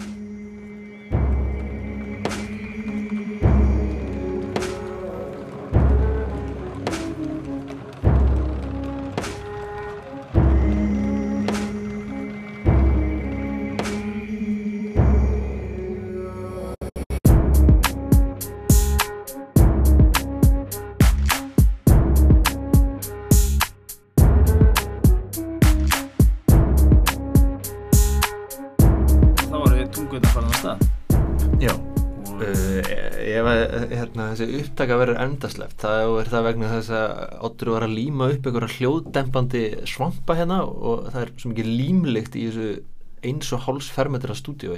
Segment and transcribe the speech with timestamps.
[0.00, 0.29] Þá
[34.30, 35.90] hérna, þessi upptaka verður endasleft þá
[36.22, 41.10] er það vegna þess að Oddur var að líma upp einhverja hljóðdempandi svampa hérna og
[41.12, 42.70] það er svo mikið límlikt í þessu
[43.26, 44.72] eins og háls fermetra stúdíu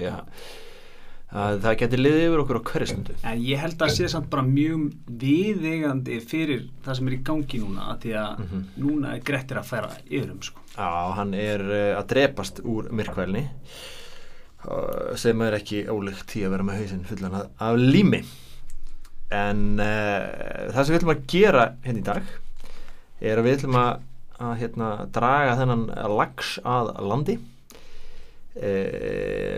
[1.32, 4.26] að það geti liðið yfir okkur á hverju stundu En ég held að sé samt
[4.28, 4.82] bara mjög
[5.22, 8.64] viðeigandi fyrir það sem er í gangi núna af því að Mhm.
[8.82, 10.60] núna er Grettir að færa yfir um sko.
[10.76, 13.46] Já, hann er uh, að drepast úr myrkvælni
[15.18, 18.20] sem er ekki ólíkt í að vera með hausinn fullan af lími
[19.32, 22.24] en uh, það sem við ætlum að gera hérna í dag
[23.22, 23.92] er að við ætlum að,
[24.42, 25.84] að hérna, draga þennan
[26.18, 27.42] lags að landi uh,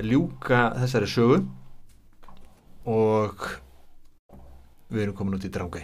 [0.06, 1.39] ljúka þessari sögu
[2.94, 3.36] og
[4.94, 5.83] við erum komin út í Drangæ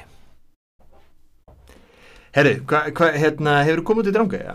[2.36, 2.54] Herri,
[3.19, 4.38] hérna, hefur komin út í Drangæ?
[4.44, 4.54] Ja?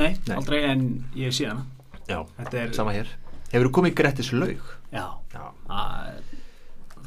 [0.00, 0.36] Nei, Nei.
[0.40, 0.80] aldrei en
[1.18, 1.64] ég sé hana
[2.08, 2.18] Já,
[2.50, 3.08] er, sama hér
[3.52, 4.62] Hefur þú komið í Grettis laug?
[4.90, 6.08] já, Já, að,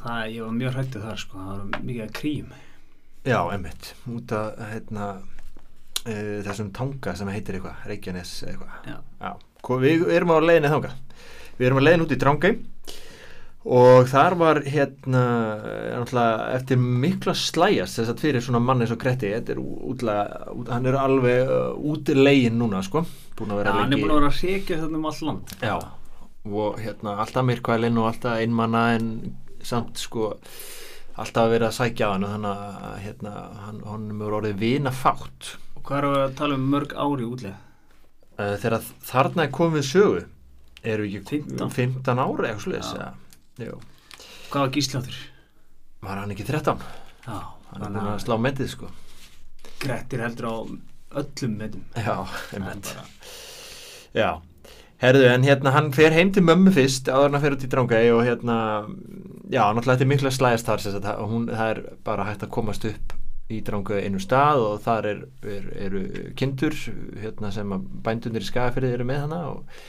[0.06, 2.52] það, ég var mjög hrættið þar sko, það var mikið krím.
[3.26, 5.08] Já emmitt út af hérna,
[6.06, 8.78] uh, þessum tanga sem heitir eitthvað, Reykjanes eitthvað.
[8.86, 9.00] Já.
[9.26, 9.32] Já,
[9.82, 10.94] við erum á leiðinni þanga
[11.56, 12.56] Við erum á leiðinni út í Drangæ
[13.66, 15.22] og þar var hérna
[16.54, 20.70] eftir mikla slæjast þess að fyrir svona mann eins og Gretti þetta er útlega, út,
[20.70, 23.02] hann er alveg uh, út í leiðin núna sko.
[23.40, 25.56] Búin að vera hann er búin að vera að hrekja þetta um all land.
[25.66, 25.76] Já,
[26.46, 29.10] og hérna alltaf myrkvælinn og alltaf einmanna en
[29.66, 30.32] samt sko
[31.16, 33.34] alltaf verið að sækja á hann og þannig að hérna,
[33.66, 37.58] hann, hann er orðið vina fátt Og hvað við að tala um mörg ári útlega?
[38.40, 40.24] uh, þegar þarna er komið sögu
[40.86, 41.70] eru ekki 15.
[41.80, 43.12] 15 ári eitthvað sluðis ja.
[43.66, 43.78] Jú,
[44.52, 45.16] Hvað var gísláttur?
[46.06, 46.84] var hann ekki 13
[47.26, 47.38] Já,
[47.72, 48.92] hann er búin að slá metið sko
[49.82, 50.56] Grettir heldur á
[51.22, 52.18] öllum meðum Já,
[52.54, 52.92] einmitt
[54.16, 54.30] Já,
[55.04, 58.02] herðu, en hérna hann fer heim til mömmu fyrst áður hann fer út í drangæ
[58.16, 58.58] og hérna
[59.52, 62.54] já, náttúrulega þetta er mikla slæðast þar sem að hún, það er bara hægt að
[62.56, 63.18] komast upp
[63.54, 66.06] í drangæ einu stað og þar er, er, eru
[66.40, 66.78] kindur
[67.22, 69.84] hérna sem að bændunir í skagafyrði eru með hana og,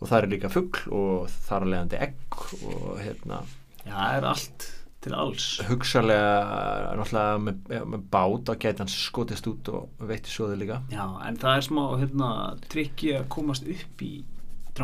[0.00, 2.40] og það er líka fugl og þar er leiðandi egg
[2.72, 3.44] og hérna
[3.86, 4.66] Já, það er allt
[5.06, 5.44] til alls.
[5.68, 10.80] hugsalega náttúrulega með, með bát að gæti hans skotist út og veitti svoði líka.
[10.90, 12.30] Já, en það er smá hérna,
[12.72, 14.10] trikki að komast upp í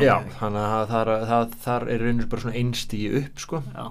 [0.01, 3.59] Já, þannig að þar, þar, þar er raunir bara svona einstíi upp sko.
[3.75, 3.83] Já.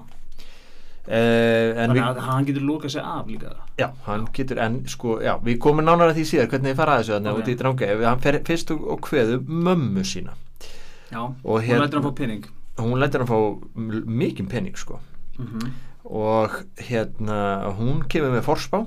[1.07, 5.17] uh, Þannig við, að hann getur lokað sig af líka já, hann getur en sko,
[5.23, 7.37] já, við komum nánar að því síðar hvernig þið fara að þessu þannig Ok.
[7.39, 7.43] okay.
[7.43, 10.35] út í drangi hann fer fyrst og, og kveðu mömmu sína
[11.13, 12.45] Já, Og hún hérna- lætur hann fá pening
[12.79, 13.39] hún lætur hann fá
[14.07, 14.99] mikinn pening sko
[15.39, 16.51] mm og
[16.83, 18.81] hérna hún kemur með forspá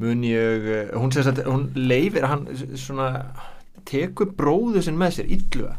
[0.00, 2.46] mun ég eh, hún, sem sagt, hún leifir hann
[2.76, 3.10] svona
[3.84, 5.74] tekur bróðu sinn með sér illuga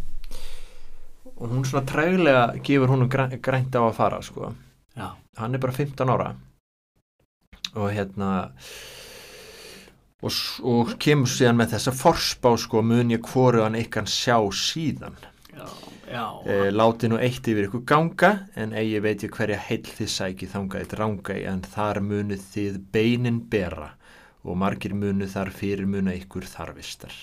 [1.38, 4.54] og hún svona træglega gefur hún grænt á að fara sko.
[4.98, 6.36] Já, hann er bara 15 ára.
[7.76, 8.50] Og hérna
[10.22, 10.32] og,
[10.64, 15.18] og kemur síðan með þessa forspá sko mun ég hvoru hann eitthvað sjá síðan.
[15.54, 15.68] Já,
[16.10, 16.26] já.
[16.46, 20.50] E, láti nú eitt yfir ykkur ganga en eigi veit ég hverja heill þið sæki
[20.50, 23.94] þangað eitt ranga en þar munið þið beinin bera
[24.48, 27.18] og margir munið þar fyrir munið ykkur þarvistar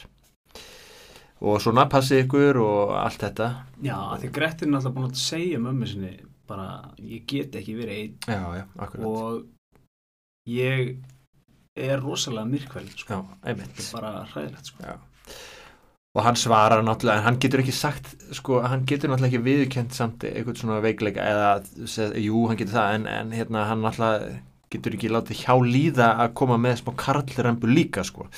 [1.45, 3.51] og svona passið ykkur og allt þetta
[3.85, 6.15] Já, því Grettir er náttúrulega búin að segja mömmu sinni
[6.49, 6.69] bara,
[7.01, 8.65] ég get ekki verið einn já, já,
[9.01, 9.45] og
[10.51, 10.97] ég
[11.75, 13.21] er rosalega myrkvæld sko.
[13.97, 14.97] bara hræðilegt sko.
[16.15, 19.97] Og hann svarar náttúrulega, en hann getur ekki sagt, sko, hann getur náttúrulega ekki viðkjönt
[19.97, 21.49] samt eitthvað svona veikleika eða,
[22.23, 24.37] jú, hann getur það, en, en hérna, hann náttúrulega
[24.71, 28.29] getur ekki látið hjá líða að koma með smá karlrembu líka, sko.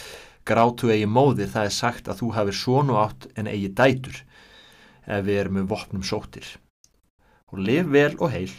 [0.47, 4.23] Grátu eigi móðir, það er sagt að þú hafir svona átt en eigi dætur
[5.07, 6.47] ef við erum með vopnum sóttir.
[7.53, 8.53] Og lif vel og heil.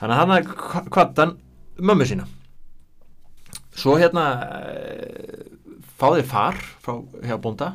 [0.00, 0.52] Þannig að hann að
[0.90, 1.36] kvartan
[1.78, 2.26] mömmu sína.
[3.76, 4.24] Svo hérna
[4.70, 5.46] eh,
[6.00, 7.70] fá þeir far frá hjá bónda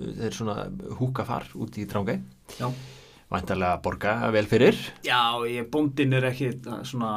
[0.00, 0.56] þeir svona
[1.00, 2.16] húka far út í drangi
[2.58, 2.68] Já.
[3.32, 6.52] væntarlega borga vel fyrir Já, ég, bóndin er ekki
[6.88, 7.12] svona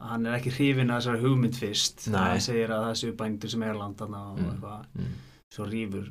[0.00, 3.62] hann er ekki hrifin að þessari hugmynd fyrst hann segir að það séu bændur sem
[3.64, 4.48] er landana og Mm.
[4.50, 5.12] eitthvað, mm.
[5.54, 6.10] svo rýfur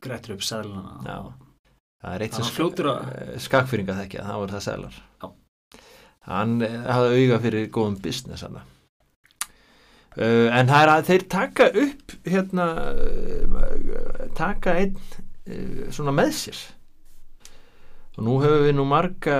[0.00, 1.16] Grettir upp seðlana Já.
[1.20, 1.32] og
[2.02, 5.30] það er eitt sem fljótur að- skakfyringa þekkja, það voru það selar Já.
[6.28, 11.68] hann eh, hafði auga fyrir góðum business hann uh, en það er að þeir taka
[11.84, 16.60] upp hérna uh, taka einn uh, svona með sér
[18.18, 19.36] og nú höfum við nú marga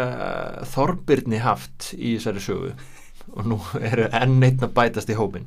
[0.71, 2.73] Þorbirni haft í þessari sögu
[3.35, 3.61] og nú
[3.93, 5.47] eru enn einn að bætast í hópin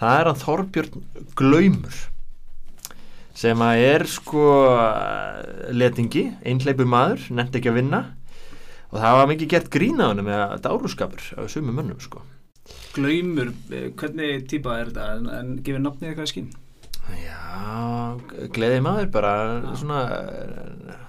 [0.00, 1.04] það er hann Þorbjörn
[1.38, 2.00] Glaumur
[3.40, 4.46] sem að er sko
[5.72, 8.00] letingi, einhleipu maður nefndi ekki að vinna.
[8.90, 12.24] Og það var mikið gert grín á hann með dáruskapur á sumum mönnum sko.
[12.94, 15.38] Glaumur, eh, hvernig típa er þetta?
[15.38, 16.50] En, gefur nafnið eitthvað skinn
[17.18, 18.18] Já,
[18.54, 19.32] gleði maður bara
[19.62, 19.70] Já.
[19.80, 21.00] svona eh,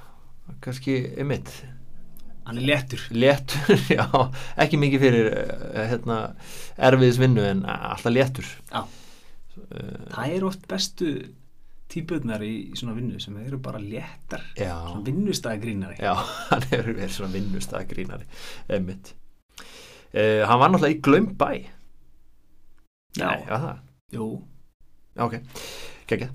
[0.63, 1.51] kannski ymmit
[2.47, 3.03] Hann er léttur.
[3.13, 4.05] Léttur, já,
[4.63, 6.17] ekki mikið fyrir eh, hérna,
[6.81, 8.47] erfiðis vinnu en alltaf léttur.
[8.71, 8.81] Já.
[9.69, 11.11] Eh, Það er oft bestu
[11.91, 14.43] típurnar í, svona vinnu sem eru bara léttar.
[14.55, 16.13] Já, svona vinnustæða grínari já,
[16.49, 18.27] hann hefur verið svona vinnustæða grínari
[18.77, 21.49] ymmit uh, Hann var náttúrulega í Glömbæ
[23.19, 23.81] Nei, já það?
[24.15, 24.27] Jú,
[25.17, 25.35] Já, ok,
[26.07, 26.29] gekkja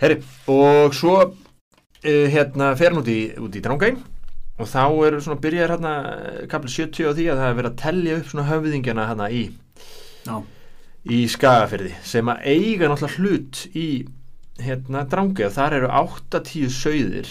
[0.00, 0.16] Herri,
[0.48, 3.92] og svo uh, hérna fer hann út í, í Drangæ
[4.60, 5.92] og þá er svona byrjar hérna
[6.52, 9.42] kapli 70 á því að það er verið að tellja upp svona höfðingjana hérna í
[10.26, 10.36] já,
[11.16, 13.88] í Skagafyrði sem að eiga náttúrulega hlut í
[14.60, 17.30] hérna Drangæ og þar eru 8-10 sauðir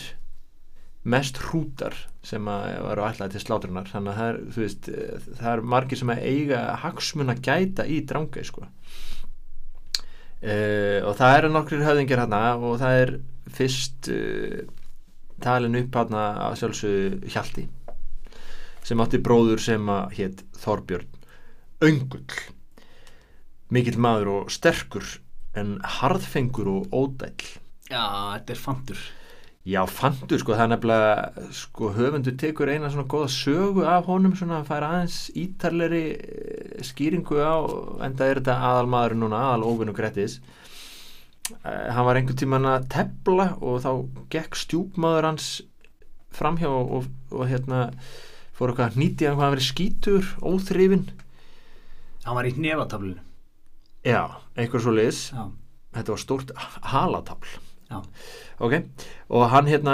[1.10, 1.96] mest hrútar
[2.26, 6.02] sem að varu ætlaði til slátrunar þannig að það er, veist, eh, það er margir
[6.02, 8.68] sem að eiga hagsmun að gæta í Drangæ sko.
[10.40, 13.10] Uh, og það eru nokkrir höfðingir hérna og það er
[13.58, 14.62] fyrst uh,
[15.44, 17.68] talin upp hérna að sjálfsögðu Hjalti
[18.90, 21.20] sem átti bróður sem að hétt Þorbjörn
[21.86, 22.40] Öngull.
[23.72, 25.06] Mikill maður og sterkur
[25.56, 27.46] en harðfengur og ódæll.
[27.90, 28.04] Já,
[28.36, 29.04] þetta er fantur.
[29.70, 34.34] Já, fandur sko, það er nefnilega sko, höfundur tekur eina svona góða sögu af honum,
[34.36, 37.56] svona að færa aðeins ítarleri eh, skýringu á
[38.08, 40.40] enda er þetta aðal maður núna, aðal óvinnu Grettis
[41.64, 43.92] hann var einhvern tímann að tepla og þá
[44.34, 45.48] gekk stjúpmaður hans
[46.36, 47.88] framhjá og, og, og hérna
[48.56, 51.10] fór eitthvað að nýti hann verið skítur, óþrifin
[52.26, 53.24] Hann var í hnefataflinu
[54.06, 55.24] Já, eitthvað svo liðs
[55.96, 56.54] þetta var stórt
[56.94, 57.58] halatafl
[57.90, 58.04] Já.
[58.62, 58.76] ok,
[59.34, 59.94] og hann hérna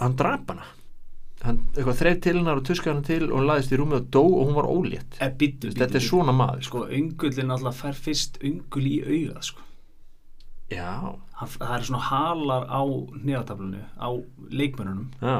[0.00, 0.68] hann drap hana.
[1.44, 4.06] Hann eitthvað þreif til hennar og tuskaði hann til og hann laðist í rúmið og
[4.16, 5.18] dó og hún var ólétt.
[5.20, 9.66] E, býttu, þetta er svona maður Sko, öngullin alltaf fær fyrst öngul í augað sko.
[10.70, 10.90] Já,
[11.40, 12.80] Hann, Það er svona halar á
[13.16, 14.08] hnefataflinu á
[14.52, 15.36] leikmörunum já,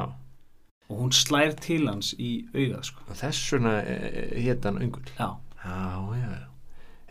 [0.91, 3.05] og hún slær til hans í augað sko.
[3.09, 3.75] og þess vegna
[4.41, 5.29] hétt hann Ungul Já,
[5.65, 5.81] já,
[6.19, 6.47] já, já,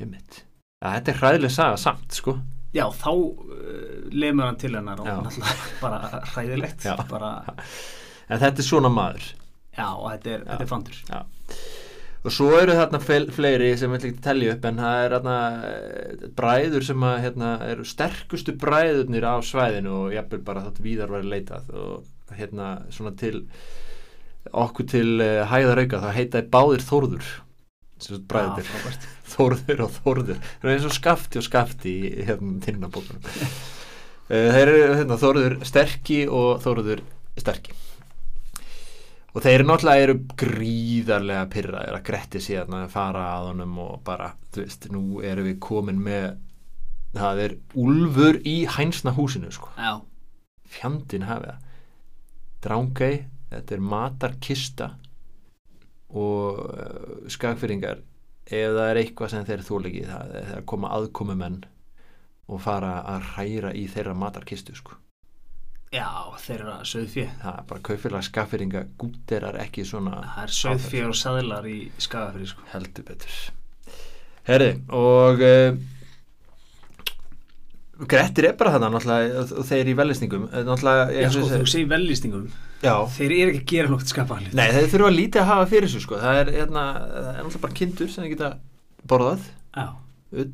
[0.02, 0.42] einmitt.
[0.82, 2.38] Ja, þetta er hræðileg saga samt sko.
[2.74, 5.16] Já þá uh, lemur hann til hennar og Já.
[5.26, 6.96] náttúrulega bara hræðilegt Já.
[7.10, 7.32] bara,
[8.30, 9.30] en þetta er svona maður.
[9.78, 11.22] Já, og þetta er, þetta er fantur já
[12.20, 13.00] og svo eru þarna
[13.32, 15.36] fleiri sem við ekki telja upp en það er þarna
[15.70, 21.14] eh, bræður sem að, hérna, eru sterkustu bræðurnir á svæðinu og jafnvel bara þátt víðar
[21.16, 23.46] væri leitað og hérna svona til
[24.56, 27.32] okkur til uh, hæðarauka þá heitaði báðir Þórður.
[28.00, 29.10] Sem bræður frábært.
[29.34, 30.40] Þórður og Þórður.
[30.62, 33.28] Það er eins og skafti og skafti í hérna tinnabókunum.
[34.30, 37.04] Uh, þeir eru hérna, Þórður sterki og Þórður
[37.40, 37.76] sterki
[39.40, 44.34] og þeir náttúrulega eru gríðarlega pyrraðir að gretti síðan að fara að honum og bara,
[44.52, 46.26] þú veist, nú erum við komin með
[47.16, 49.72] það er úlfur í hænsna húsinu sko.
[49.80, 50.04] Já,
[50.68, 51.64] fjandinn hafi það
[52.66, 53.16] drángei,
[53.54, 54.92] þetta er matarkista
[56.12, 58.04] og uh, skagfyrringar
[58.44, 61.62] ef það er eitthvað sem þeir þólegi það er að koma aðkomumenn
[62.50, 65.00] og fara að hræra í þeirra matarkistu sko.
[65.94, 66.06] Já
[66.46, 71.66] þeirra söðfjö það er bara kaufélag skagfyrringa gúterar ekki svona Það er söðfjö og saðlar
[71.70, 72.62] í skagafri sko.
[72.74, 73.38] heldur betur.
[74.50, 75.80] Herri og uh,
[78.10, 82.46] Grettir er bara þannig náttúrulega þeir í velisningum náttúrulega Já, sko, þú segi- segir vellýstingum
[82.86, 84.54] já, Þeir eru ekki að gera nokkuð skapað hlut.
[84.56, 86.20] Nei, þeir þurfa lítið að hafa fyrir sig sko.
[86.22, 88.52] það er, hérna, það er náttúrulega bara kindur sem þeir geta
[89.12, 89.50] borðað.
[89.76, 89.88] Já,
[90.32, 90.54] ull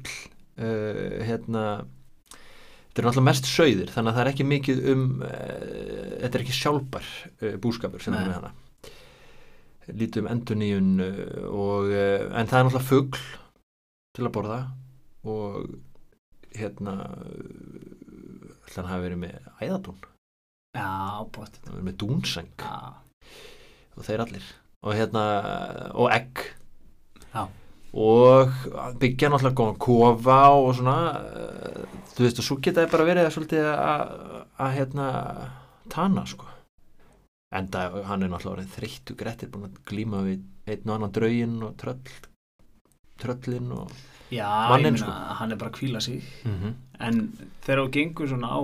[0.58, 1.65] uh, hérna
[2.96, 5.32] þetta er náttúrulega mest sauðir þannig að það er ekki mikið um uh,
[6.22, 8.22] þetta er ekki sjálfbar uh, búskapur sem Nei.
[8.22, 8.54] er með hana.
[9.92, 11.18] Lítið um enduníun uh,
[11.52, 13.25] og, uh, en það er náttúrulega fugl
[14.16, 14.62] til að borða
[15.28, 16.96] og hérna
[18.75, 20.00] hann hafi verið með æðadún
[20.75, 22.56] já, hann hafi verið með dúnseng.
[22.64, 22.96] Já,
[23.96, 24.50] og þeir allir.
[24.86, 25.28] Og hérna,
[25.98, 26.48] og egg.
[27.34, 27.46] Já.
[27.96, 28.52] Og
[29.00, 31.86] byggja náttúrulega góðan kofa og svona eh,
[32.16, 34.18] þú veist og svo geta það bara verið að svolítið að,
[34.66, 35.08] að hérna
[35.90, 36.50] Tana sko.
[37.56, 41.62] Enda hann er náttúrulega orðin þreyttu grettir búin að glíma við einn og annan drauginn
[41.64, 42.02] og tröll
[43.22, 43.94] tröllin og
[44.34, 45.14] Já, Manninn, ég sko.
[45.40, 46.24] hann er bara að kvíla sig.
[46.44, 46.74] Mm -hmm.
[47.00, 48.62] en þegar þú gengur svona á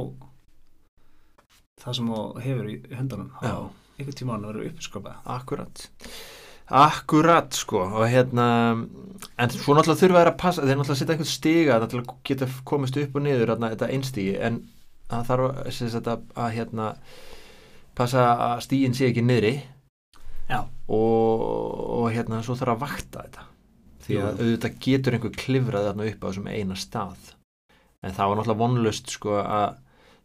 [1.82, 5.88] það sem þú hefur í höndunum á einhvern tíma hann verður uppskopað Akkurat
[6.72, 8.46] Akkurat sko og hérna
[9.36, 12.48] en svo náttúrulega þurfa þær að passa þeir náttúrulega setja einhvern stiga til að geta
[12.68, 14.62] komist upp og niður þarna, þetta einstígi en
[15.12, 16.88] það þarf að, að, að hérna
[17.98, 19.54] passa að stígin sé ekki niðri.
[20.92, 21.44] Og,
[22.02, 23.48] og hérna svo þarf að vakta þetta
[24.02, 24.32] því að Jú.
[24.42, 27.34] auðvitað getur einhver klifrað þarna upp á þessum eina stað.
[28.02, 29.76] En það var náttúrulega vonlust sko að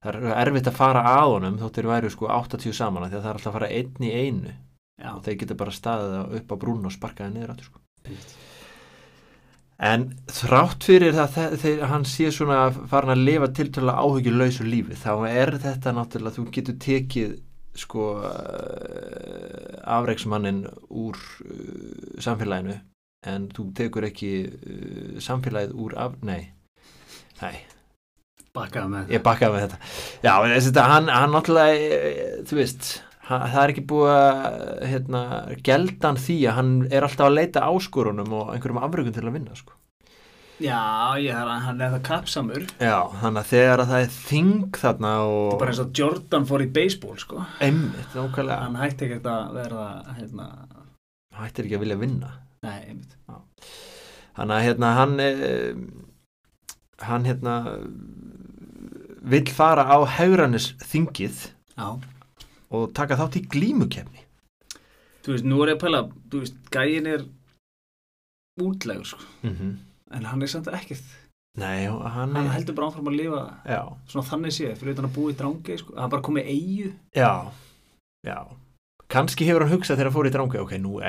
[0.03, 3.26] það er erfitt að fara að honum þótt þeir væru sko 80 saman því að
[3.26, 4.55] það er alltaf að fara einn í einu
[4.97, 7.81] Já, og þeir geta bara staðið upp á brún og sparkaði niður áttur sko.
[9.87, 14.97] en þrátt fyrir það þe- þegar hann sé svona farin að lifa tiltölulega áhyggjulausu lífi
[14.97, 17.35] þá er þetta náttúrulega þú getur tekið
[17.76, 22.79] sko uh, afreiksmannin úr uh, samfélaginu
[23.29, 26.47] en þú tekur ekki uh, samfélagið úr af, nei
[27.43, 27.59] nei,
[28.57, 29.79] bakkaði með ég bakkaði með þetta.
[30.25, 32.88] Já, en þetta, hann, hann náttúrulega eh, þú veist,
[33.26, 35.23] það er ekki búið að hérna,
[35.66, 39.37] gelda hann því að hann er alltaf að leita áskorunum og einhverjum afrögun til að
[39.38, 39.75] vinna sko.
[40.56, 40.80] Já,
[41.21, 42.62] ég, hann er það kapsamur.
[42.80, 45.90] Já, þannig að þegar að það er þing þarna Það er og bara eins og
[46.00, 47.42] Jordan fór í baseball sko.
[47.61, 48.62] einmitt, nákvæmlega.
[48.62, 50.49] Hann hætti ekkert að verða hérna,
[51.42, 52.33] hættir ekki að vilja vinna.
[52.64, 53.18] Nei, einmitt.
[54.37, 55.85] Þannig að hérna hann eh,
[57.04, 57.54] hann hérna
[59.26, 61.88] vill fara á haurannis þingið Já,
[62.71, 64.25] og taka þátt í glímukefni
[65.27, 67.25] þú veist, nú er ég að pæla Þú veist, gæin er
[68.63, 69.23] útlegur sko.
[69.43, 69.77] mm
[70.15, 71.03] En hann er samt ekkert.
[71.59, 75.17] Nei, hann, Hann heldur bara áfram að lifa já, Svona þannig sé, fyrir utan að
[75.17, 75.97] búa í drangi sko.
[75.99, 77.51] Hann bara komið eigu Já,
[78.23, 78.37] já.
[79.11, 81.01] Kannski hefur hann hugsað þegar hann fór í drangi ok, nú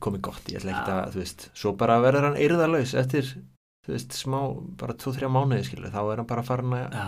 [0.00, 0.96] komið gott, ég ætla ekki Já.
[1.02, 3.30] að þú veist, svo bara verður hann eyrðalaus eftir,
[3.86, 4.40] þú veist, smá
[4.80, 7.06] bara 2-3 mánuði, skilur, þá er hann bara farin að Já,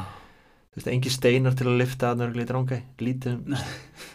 [0.68, 3.64] þú veist, engi steinar til að lifta að nörgli í drangi, lítið Nei.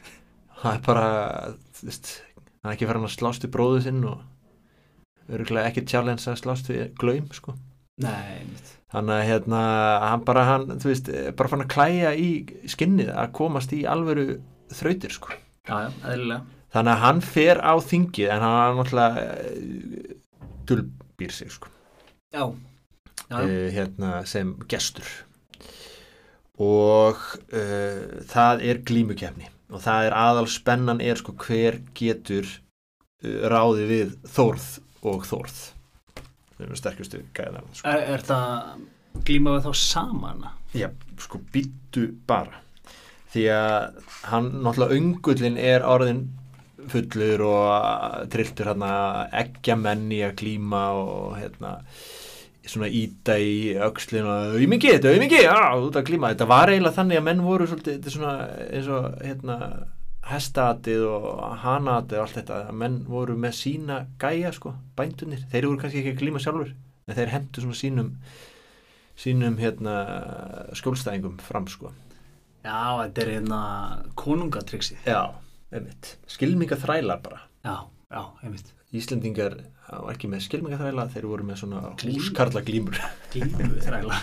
[0.62, 1.10] það er bara
[1.80, 6.28] þú veist, hann er ekki farin að slást við bróðu sinn og örgulega ekki challenge
[6.30, 7.56] að slást við glaum, sko
[8.04, 8.46] nei,
[8.94, 9.60] Þannig að hérna,
[10.06, 11.08] hann bara, hann, þú veist,
[11.38, 12.28] bara fann að klæja í
[12.70, 14.36] skinnið að komast í alvöru
[14.74, 15.34] þrautir, sko.
[15.66, 16.44] Já, já, eðlilega
[16.74, 20.14] Þannig að hann fer á þingið en hann er náttúrulega uh,
[20.70, 21.70] dulbýr sig, sko,
[22.34, 22.44] Já,
[23.30, 25.10] já, uh, hérna sem gestur.
[26.62, 33.48] Og uh, það er glímukefni og það er aðal spennan er, sko, hver getur uh,
[33.50, 34.68] ráði við þórð
[35.10, 35.62] og þórð.
[36.54, 37.90] Það er sterkustu gæðan, sko.
[37.90, 40.46] Er, er það glíma við þá saman?
[40.78, 40.92] Já,
[41.22, 42.62] sko býttu bara
[43.34, 46.24] því að hann náttúrulega öngullin er orðin
[46.92, 48.92] fullur og trilltur hérna
[49.42, 51.78] eggja menn í að klíma og hérna
[52.70, 56.72] svona íta í öxlin og auðmingi, þetta er auðmingi, já, út að klíma þetta var
[56.72, 59.58] eiginlega þannig að menn voru svolítið þetta er svona eins og hérna
[60.30, 61.28] hestaatið og
[61.66, 66.00] hanaatið og allt þetta, að menn voru með sína gæja sko, bændunir, þeir voru kannski
[66.00, 66.72] ekki að klíma sjálfur,
[67.08, 68.14] en þeir hendu svona sínum
[69.20, 69.98] sínum hérna
[70.78, 71.92] skjólstæðingum fram sko.
[72.64, 73.60] Já, þetta er hérna
[74.18, 75.22] konungatryggsið já,
[75.76, 77.44] einmitt, skilminga þrælar bara.
[77.68, 77.76] Já,
[78.08, 78.72] já, einmitt.
[78.94, 79.58] Íslendingar
[79.98, 83.00] á ekki með skilminga þræla þeir voru með svona húskarla glímur
[83.34, 84.22] Glímu þræla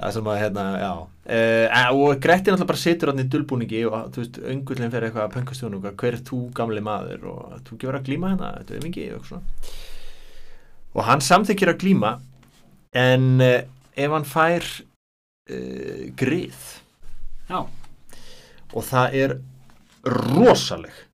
[0.00, 0.90] það sem að hérna, já.
[1.30, 5.26] Uh, og Gretti náttúrulega bara situr hann í dulbúningi og þú veist, öngullin fyrir eitthvað
[5.26, 7.26] að pöngast hún hver er þú gamli maður?
[7.32, 9.28] Og þú verið að glíma hérna, þetta er mingi og
[10.90, 12.14] og hann samþykir að glíma
[12.98, 13.60] en uh,
[13.94, 16.64] ef hann fær uh, grið.
[17.50, 17.60] Já,
[18.70, 19.36] og það er
[20.06, 21.06] rosaleg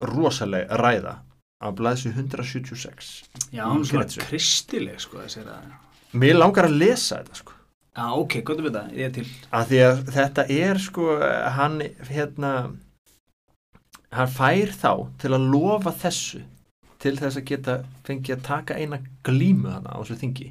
[0.00, 1.18] rosaleg ræða
[1.60, 3.12] á blæðsu 176
[3.52, 5.22] já, hann er svona kristileg sko
[6.16, 7.56] mér langar að lesa þetta sko.
[7.90, 9.26] Já, ok, gott að vita, ég er til.
[9.50, 11.06] Að því að þetta er sko
[11.56, 12.52] hann hérna
[14.14, 16.44] hann fær þá til að lofa þessu
[17.00, 17.76] til þess að geta
[18.06, 20.48] fengið að taka eina glímu hana á þessu þingi.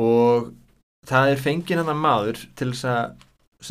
[0.00, 0.50] Og
[1.08, 2.88] það er fengið hann maður til þess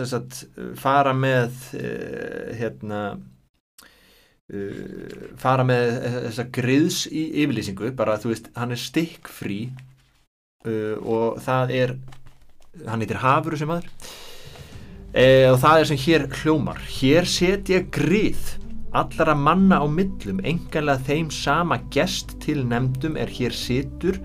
[0.04, 0.44] að sagt,
[0.80, 3.04] fara með uh, hérna
[4.54, 5.96] uh, fara með
[6.30, 11.98] þessa griðs í yfirlýsingu bara þú veist, hann er stikkfrí uh, og það er
[12.88, 13.90] hann heitir Hafur sem maður
[15.14, 16.82] e, og það er sem hér hljómar.
[16.90, 18.56] Hér setja grið
[18.94, 24.20] allara manna á millum enganlega þeim sama gest til nefndum er hér situr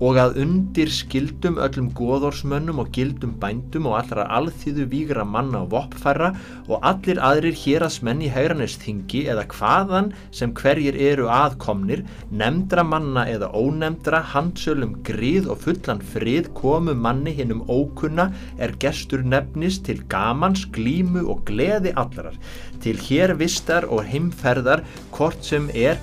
[0.00, 5.70] og að undir skildum öllum góðórsmönnum og gildum bændum og allra alþýðu vígra manna og
[5.72, 6.32] voppfæra
[6.68, 13.50] og allir aðrir hérasmenn í hegranesthingi eða hvaðan sem hverjir eru aðkomnir, nefndra manna eða
[13.56, 18.28] ónefndra, handsölum grið og fullan frið komu manni hinnum ókunna
[18.60, 22.36] er gestur nefnist til gamans, glímu og gleði allarar,
[22.84, 24.84] til hér vistar og heimferðar
[25.16, 25.96] hvort sem er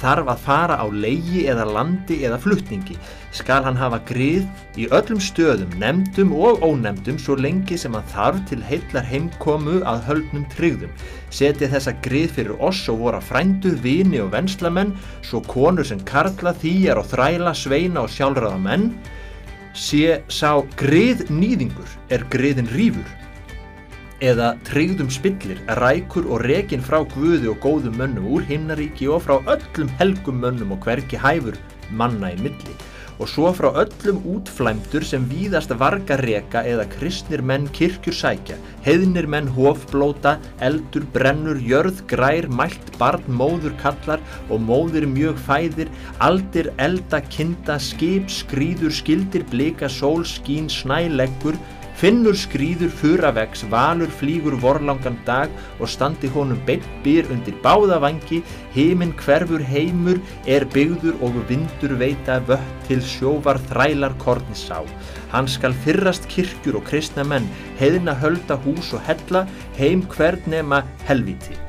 [0.00, 2.96] þarf að fara á leigi eða landi eða flutningi.
[3.36, 4.48] Skal hann hafa grið
[4.80, 10.02] í öllum stöðum, nefndum og ónefndum svo lengi sem hann þarf til heillar heimkomu að
[10.08, 10.96] höldnum tryggðum.
[11.30, 16.56] Seti þessa grið fyrir oss og voru frændur, vini og venslamenn, svo konur sem karla,
[16.64, 18.90] þýjar og þræla, sveina og sjálfraða menn,
[19.76, 23.19] sé sá grið nýðingur er griðin rífur
[24.20, 29.38] eða tryggðum spillir, rækur og rekin frá guði og góðum mönnum úr himnaríki og frá
[29.40, 31.58] öllum helgum mönnum og hverki hæfur
[31.90, 32.76] manna í milli.
[33.20, 39.28] Og svo frá öllum útflæmdur sem víðast varga reka eða kristnir menn kirkjur sækja, heiðnir
[39.28, 45.92] menn hofblóta, eldur, brennur, jörð, grær, mælt, barn, móður kallar og móðir mjög fæðir,
[46.24, 51.60] aldir, elda, kinda, skip, skrýður, skildir, blika, sól, skín, snæleggur,
[52.00, 58.38] Finnur skrýður furavegs, valur flýgur vorlangan dag og standi honum beitt byr undir báða vangi,
[58.72, 60.16] heiminn hverfur heimur
[60.48, 64.80] er byggður og vindur veita vött til sjóvar þrælar korni sá.
[65.28, 69.44] Hann skal fyrrast kirkjur og kristna menn, heiðna hölda hús og hella,
[69.76, 71.60] heim hvern nema helviti.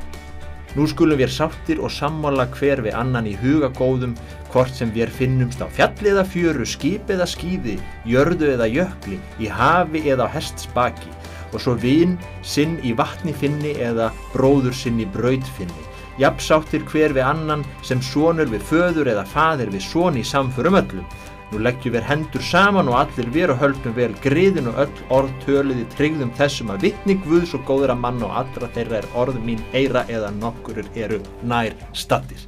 [0.71, 4.13] Nú skulum við sáttir og sammála hver við annan í hugagóðum,
[4.53, 7.75] hvort sem við finnumst á fjalli eða fjöru, skip eða skíði,
[8.07, 11.11] jörðu eða jökli, í hafi eða á hests baki,
[11.51, 15.87] og svo vinn sinn í vatni finni eða bróður sinn í braut finni.
[16.21, 21.07] Japsáttir hver við annan sem sonur við föður eða faðir við son í samförum öllum.
[21.51, 25.84] Nú leggjum við hendur saman og allir veru höldum vel griðin og öll orð töluði
[25.98, 30.05] tryggðum þessum að vitni Guðs og góðra mann og allra þeirra er orð mín eira
[30.08, 32.45] eða nokkurur eru nær stattir.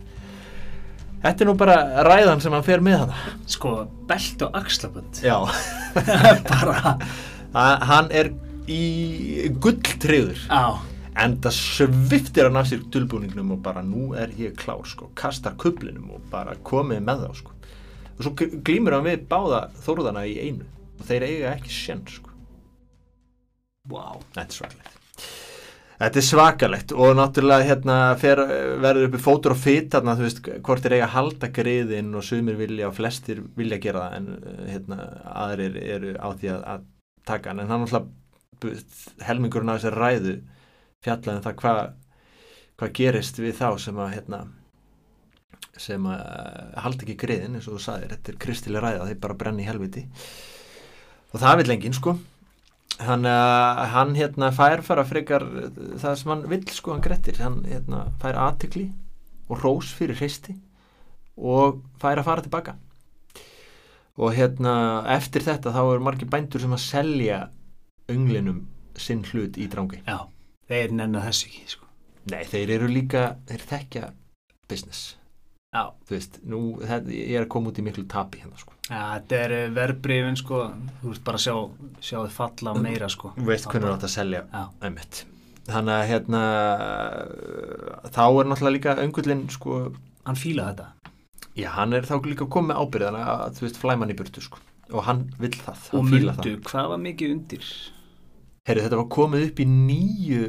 [1.24, 1.76] Þetta er nú bara
[2.08, 3.20] ræðan sem hann fer með hana.
[3.48, 3.74] Sko,
[4.08, 5.22] belt og axlabönd.
[5.24, 5.38] Já,
[6.50, 6.98] Bara,
[7.54, 8.32] Ha- hann er
[8.68, 10.48] í gulltryggður.
[10.52, 10.80] á,
[11.16, 15.54] En það sviftir hann af sér dulbúningnum og bara nú er ég klár sko, kastar
[15.62, 17.53] kublinum og bara komið með þá sko.
[18.18, 20.68] Og svo gl- glímur hann við báða þórðana í einu
[21.00, 22.30] og þeir eiga ekki sjenn sko.
[23.90, 24.22] wow.
[24.36, 25.00] Þetta er svakalegt.
[26.04, 28.40] Þetta er svakalegt og náttúrulega hérna fer,
[28.82, 32.90] verður uppi fótur og þú veist, hvort er eiga að halda griðin og sumir vilja
[32.90, 34.98] og flestir vilja gera það en eh, hérna
[35.46, 36.86] aðrir eru á því að, að
[37.30, 40.36] taka hann en hann náttúrulega helmingurinn af þessari ræðu
[41.04, 41.82] fjallaði um það hvað
[42.80, 44.42] hva gerist við þá sem að hérna
[45.80, 49.20] sem að uh, halda ekki griðin eins og þú sagðir, þetta er kristileg ræða þeir
[49.24, 50.04] bara brenni í helviti.
[51.34, 52.14] Og það vil enginn sko.
[53.02, 57.40] Hann, uh, hann hérna fær fara frekar uh, það sem hann vill sko, hann grettir.
[57.42, 58.92] Hann hérna fær aðtikli
[59.50, 60.56] og rós fyrir hreisti
[61.38, 62.78] og fær að fara tilbaka.
[64.22, 64.76] Og hérna
[65.10, 67.40] eftir þetta þá eru margir bændur sem að selja
[68.14, 68.68] önglinum
[69.00, 70.04] sinn hlut í drangi.
[70.06, 70.30] Já,
[70.70, 71.90] þeir nennar þessu ekki, sko.
[72.30, 74.06] nei, þeir eru líka, þeir þekkja
[74.70, 75.16] business
[75.74, 78.76] Já, þú veist, nú, þetta, ég er að koma út í miklu tapi hérna sko.
[78.92, 80.60] Ja, þetta er verbrifin, sko,
[81.02, 81.56] þú veist bara sjá,
[81.98, 83.32] sjá þið falla meira, sko.
[83.40, 84.44] þú veist hvernig þú átt að selja.
[84.54, 85.24] Já, einmitt.
[85.64, 86.44] Þannig að hérna
[88.14, 89.80] þá er náttúrulega líka öngullin sko,
[90.28, 90.88] hann fíla þetta.
[91.58, 94.62] já, hann er þá líka komið með ábyrðana að þú veist, flæman í burtu sko.
[94.94, 97.70] Og hann vill það, Og hann fíla myndu, hvað var mikið undir?
[98.68, 100.44] Heyri, þetta var komið upp í nýju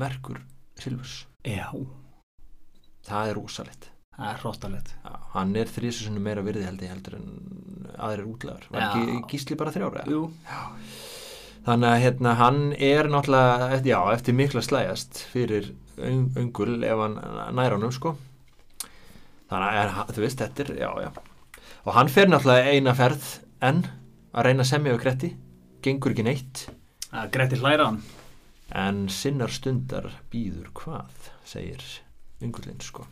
[0.00, 0.38] merkur
[0.80, 1.66] Silvers Já,
[3.08, 3.89] það er rosalegt
[4.20, 4.90] það er hróttalegt.
[5.34, 7.28] Hann er þrísusunum meira virði held ég heldur en
[7.96, 8.66] aðrir útlegar.
[8.70, 8.88] Var Já.
[8.90, 10.04] ekki gísli bara þrjára
[11.60, 17.18] þannig að hérna, hann er náttúrulega já, eftir mikla slæjast fyrir öng, öngul ef hann
[17.58, 18.14] nær honum sko.
[19.50, 21.10] Þannig að þú veist, þetta er, já, já.
[21.84, 23.28] Og hann fer náttúrulega eina ferð
[23.60, 23.84] en
[24.32, 25.30] að reyna að semja við Gretti
[25.84, 26.64] gengur ekki neitt.
[27.10, 28.00] Það greitir hlæraðan.
[28.70, 31.82] en sinnar stundar býður hvað segir
[32.40, 33.02] ungullinn sko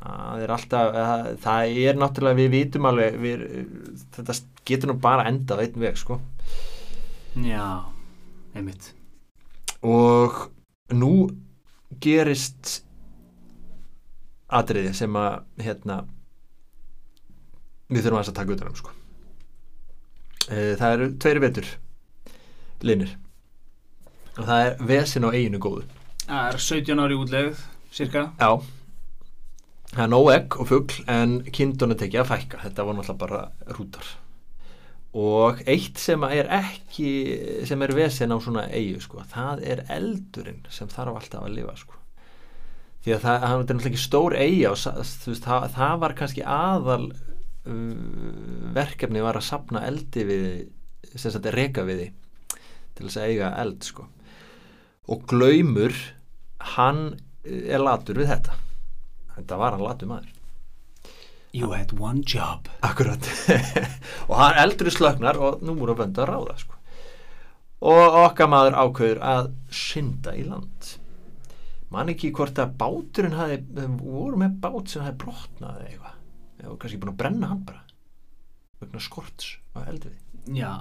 [0.00, 3.42] það er alltaf, það, það er náttúrulega við vitum alveg við,
[4.16, 4.36] þetta
[4.70, 6.20] getur nú bara endað einn veg sko.
[7.44, 7.66] Já,
[8.56, 8.92] einmitt.
[9.86, 10.48] og
[10.92, 11.30] nú
[12.02, 12.80] gerist
[14.50, 16.00] atriði sem að hérna
[17.90, 18.96] við þurfum að taka utan um sko.
[20.50, 21.70] Eh, það eru tveiri vetur
[22.82, 23.14] linir
[24.36, 25.86] og það er vesin á eiginu góðu.
[26.26, 28.30] Það er 17 ári útlegð, cirka.
[28.38, 28.79] já
[29.92, 32.64] það er nóg egg og fugl en kindun er tekið að fækka.
[32.66, 34.10] Þetta var náttúrulega bara rútar
[35.16, 37.08] og eitt sem er ekki
[37.66, 41.74] sem er vesen á svona eigu sko, það er eldurinn sem þarf alltaf að lifa
[41.80, 41.96] sko.
[43.00, 46.46] Því að það, það er náttúrulega ekki stór eiga og veist, það, það var kannski
[46.46, 47.74] aðal uh,
[48.76, 50.48] verkefni var að sapna eldi við
[51.16, 52.08] sem sagt reka við því
[52.94, 54.06] til þess að eiga eld sko.
[55.10, 55.96] Og glaumur
[56.76, 57.06] hann
[57.42, 58.54] er latur við þetta
[59.40, 60.36] þetta var hann latur maður.
[61.52, 62.70] You had one job.
[62.86, 63.26] Akkurat.
[64.30, 66.76] Og hann eldur í slögnar og nú múru að bönda að ráða sko.
[67.80, 70.90] og okkar maður ákveður að synda í land.
[71.90, 73.56] Man ekki hvort að báturinn hafi,
[73.98, 76.18] voru með bát sem hafi brotnað eða eitthvað.
[76.60, 77.86] Eða voru kannski búin að brenna hann bara
[78.80, 80.16] vegna skorts á eldiði
[80.56, 80.72] Já,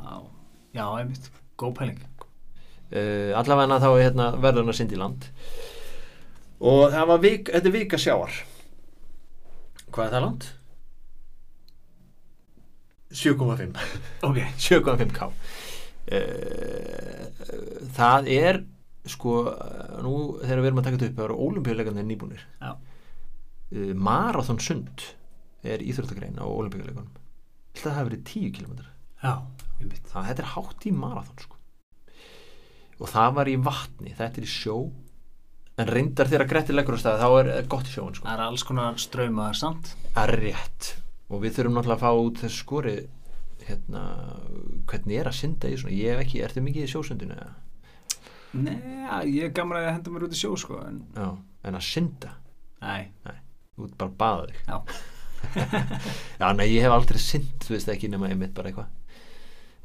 [0.71, 1.25] já, einmitt,
[1.59, 2.05] góð pæling.
[2.89, 5.27] Uh, allavega þá hérna, verður hann að synda í land
[6.59, 8.33] og það var vik, þetta er vika sjáar
[9.89, 10.47] hvað er það land?
[13.09, 13.79] 7,5
[14.27, 15.33] Ok, 7,5k uh,
[17.95, 18.61] það er
[19.09, 19.37] sko
[20.03, 22.43] nú þegar við erum að taka þetta upp það eru ólimpíuleikarnir nýbúnir.
[22.61, 22.71] Já.
[22.75, 25.07] uh, Marathon sund
[25.65, 27.09] er íþróttagrein á ólimpíuleikunum
[27.73, 28.73] þetta hafi verið 10 km
[29.23, 31.55] það, þetta er hátt í marathon sko.
[32.99, 34.77] og það var í vatni þetta er í sjó
[35.79, 38.25] en reyndar þegar Gretti leggur á stað þá er eh, gott í sjóun sko.
[38.25, 39.93] Það er alls konar straumaðar samt.
[40.19, 40.91] Er rétt.
[41.29, 42.95] Og við þurfum náttúrulega að fá út þessu skori
[43.69, 44.03] hérna,
[44.89, 45.95] hvernig er að synda í svona?
[45.95, 47.55] Ég hef ekki, ertu mikið í sjósundinu eða?
[48.59, 48.77] Nei,
[49.29, 51.27] ég er gamla að henda mér út í sjó sko en, Já,
[51.69, 52.31] en að synda?
[52.81, 53.11] Nei,
[53.77, 54.61] þú ert bara að baða þig.
[54.65, 54.77] Já,
[56.41, 58.95] Já, nei, ég hef aldrei synd, þú veist ekki nema einmitt bara eitthvað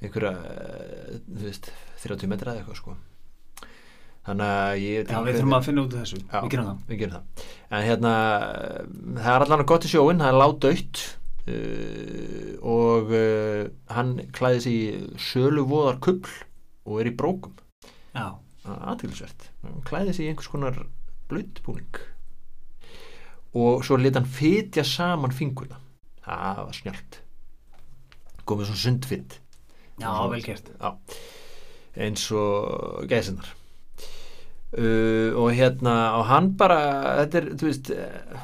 [0.04, 1.68] einhverja, eh, þú veist
[2.02, 2.96] 30 metra eða eitthvað sko
[4.24, 6.20] þannig að ég já við þurfum að finna út af þessu.
[6.22, 6.38] Já.
[6.44, 6.78] Við gerum það.
[6.88, 7.44] við gerum það.
[7.70, 8.14] En hérna,
[9.18, 11.02] það er allan gott í sjóin það er ládautt
[11.54, 13.60] uh, og uh,
[13.96, 14.80] hann klæði í
[15.30, 16.32] söluvóðar kubl
[16.84, 17.54] og er í brókum.
[18.14, 18.26] Já,
[18.64, 20.82] aðtilsvert, hann klæði sig í einhvers konar
[21.30, 22.02] blöndbúning
[23.54, 25.78] og svo lit hann fytja saman fingurna.
[26.24, 27.20] Það var snjált
[28.44, 28.70] komið
[29.98, 30.70] já, Svo- gert.
[30.80, 30.98] Já,
[31.96, 33.54] eins og gæsinnar
[34.78, 36.80] uh, og hérna og hann bara,
[37.22, 38.42] þetta er þú veist, eh,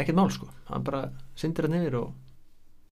[0.00, 0.48] ekkert mál sko.
[0.70, 1.04] Hann bara
[1.38, 2.10] syndir hann yfir og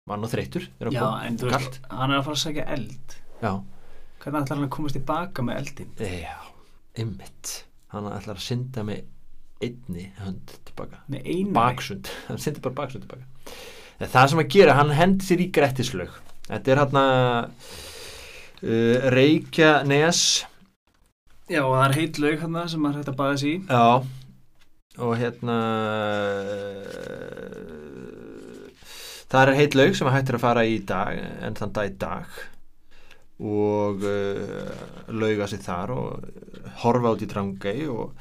[0.09, 3.19] var nú þreytur Já, en þú veist, hann er að fara að segja eld.
[3.43, 3.53] Já,
[4.23, 5.89] Hvernig ætlar hann að komast tilbaka með eldin?
[5.99, 6.37] já,
[7.03, 7.53] ymmit
[7.91, 9.03] hann ætlar að synda með
[9.63, 11.03] einni hönd tilbaka
[11.55, 13.27] baksund, hann syndir bara baksund tilbaka
[14.03, 16.15] en það sem að gera, hann hendi sér í grettislaug.
[16.47, 17.67] Þetta er hann að
[18.63, 20.23] uh, Reykjanes
[21.51, 23.57] Já, og það er heit laug hann sem maður hægt að baða sig í.
[23.67, 23.87] Já.
[25.03, 25.57] Og hérna
[29.33, 31.95] það er heit laug sem að hættir að fara í dag en þann dag í
[31.99, 32.27] dag.
[33.43, 34.71] Og uh,
[35.11, 36.07] lauga sig þar og
[36.83, 38.13] horfa út í drangei og,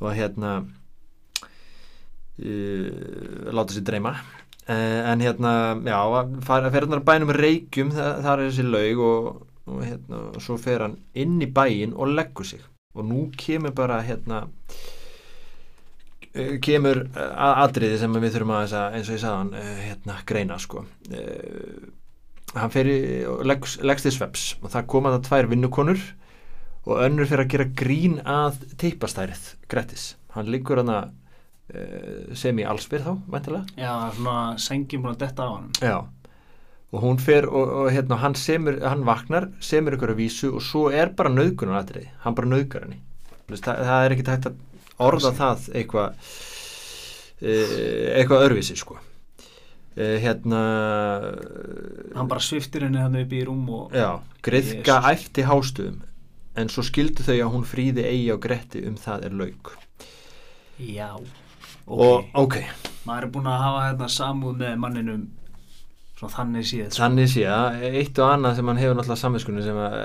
[0.00, 0.50] og hérna
[2.40, 2.88] uh,
[3.52, 4.14] láta sér dreyma.
[4.66, 9.28] En hérna já, að bænum reykjum það, það er þessi laug og,
[9.66, 12.62] og hérna, svo fer hann inn í bæin og leggur sig.
[12.96, 14.44] Og nú kemur bara hérna
[16.32, 20.18] eh, kemur eh, að atriði sem við þurfum að eins og ég sagði hann hérna
[20.28, 20.86] greina sko.
[22.56, 22.98] Hann fer í
[23.44, 26.08] leggst til sveps og það koma það tvær vinnukonur.
[26.86, 30.12] Og önnur fyrir að gera grín að teipastærið Grettis.
[30.36, 31.14] Hann liggur hann að
[32.38, 35.72] sem í allsbyr þá, væntilega Já, svona sengjum búin að detta á hann.
[35.82, 35.96] Já
[36.94, 40.62] og hún fer og, og hérna hann semur, hann vaknar, semur ykkur að vísu og
[40.64, 43.00] svo er bara nöðgunar aðrið hann bara nöðgar henni.
[43.50, 44.62] Það, það er ekki hægt að
[45.06, 46.32] orða það eitthvað
[47.42, 47.52] e,
[48.16, 48.98] eitthvað örvísi sko.
[49.96, 50.60] E, hérna
[52.16, 56.02] Hann bara sviftir henni hann upp í rúm og já, griðka æfti hástuðum
[56.56, 59.74] en svo skildu þau að hún fríði eigi á gretti um það er lauk.
[60.80, 61.42] Já, ok
[61.86, 62.60] og ok,
[63.06, 65.26] Maður er búin að hafa hérna samúð með manninum
[66.16, 67.02] Svona þannig séð sko.
[67.02, 69.96] Þannig að eitt og annað sem hann hefur náttúrulega samvinskunni sem að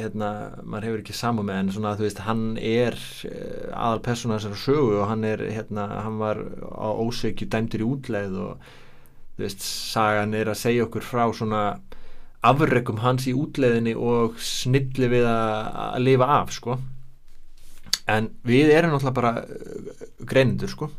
[0.00, 0.30] hérna,
[0.66, 2.96] maður hefur ekki samú með en svona að þú veist hann er
[3.28, 7.88] eh, aðal persóna þessar sögu og hann er hérna, hann var á ósökju dæmdur í
[7.92, 8.72] útleið og
[9.36, 11.62] þú veist, sagan er að segja okkur frá svona
[12.42, 16.80] afrekum hans í útleiðinni og snilli við að, lifa af sko
[18.10, 20.90] en við erum náttúrulega bara eh, greinendur sko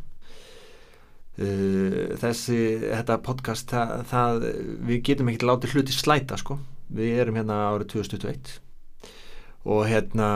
[1.34, 4.46] þessi, þetta podcast það, það,
[4.86, 6.60] við getum ekkert látið hluti slæta sko,
[6.94, 8.60] við erum hérna árið 2021
[9.64, 10.30] og hérna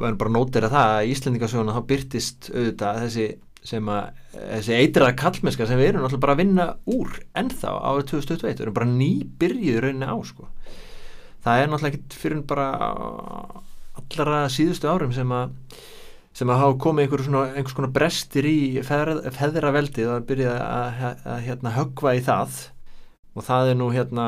[0.00, 0.32] við erum bara
[0.66, 3.26] að það að í Íslendingasöguna þá byrtist auðvitað þessi
[3.62, 8.08] sem að þessi eitraða kallmennska sem við erum náttúrulega bara að vinna úr ennþá árið
[8.10, 10.48] 2021, við erum bara nýbyrjuð rauninni á sko.
[11.44, 12.66] Það er náttúrulega ekki fyrir bara
[14.00, 15.54] allara síðustu árum sem að
[16.36, 21.02] sem að hafa komið einhver svona, einhvers konar brestir í feðraveldið og að byrja að,
[21.08, 22.60] að, að hérna, höggva í það.
[23.32, 24.26] Og það er nú hérna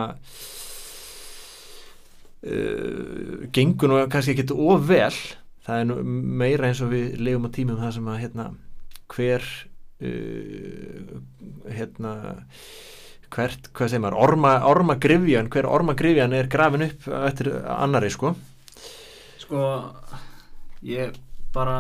[2.45, 5.15] uh, gengur nú kannski ekki of vel.
[5.65, 6.01] Það er nú
[6.45, 8.49] meira eins og við lifum á tímum það sem að hérna,
[9.15, 9.47] hver
[10.05, 11.15] uh,
[11.73, 12.17] hérna
[13.35, 18.13] hvert, hvað segir maður, orma, orma grifjan hver orma grifjan er grafin upp eftir annari
[18.13, 18.35] sko.
[19.43, 19.63] Sko,
[20.87, 21.17] ég
[21.55, 21.79] bara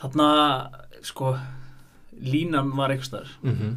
[0.00, 0.28] þarna,
[1.06, 1.34] sko
[2.22, 3.34] línan var eitthvað staðar.
[3.42, 3.76] Mm -hmm.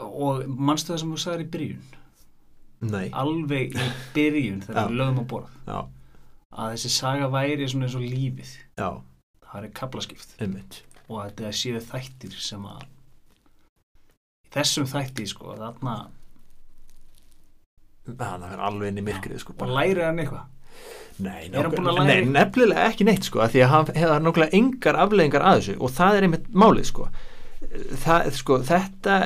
[0.00, 1.88] og mannstu það sem þú sagðir í byrjun?
[2.80, 5.58] Nei, alveg í byrjun þegar við lögum á borð.
[5.66, 5.80] Já,
[6.50, 8.54] að þessi saga væri svona eins og lífið.
[8.76, 9.02] Já,
[9.50, 10.82] það er kaplaskipt einmitt.
[11.08, 12.86] Og þetta séu þættir sem að
[14.54, 15.98] þessum þætti sko þarna
[18.10, 20.48] Það er alveg inn í myrkrið sko og læri hann eitthvað
[21.24, 25.76] Nei, nei, nefnilega ekki neitt sko því að hann hefur nákvæmlega engar afleðingar að þessu
[25.78, 27.10] og það er einmitt málið sko.
[28.04, 29.18] Það, sko, þetta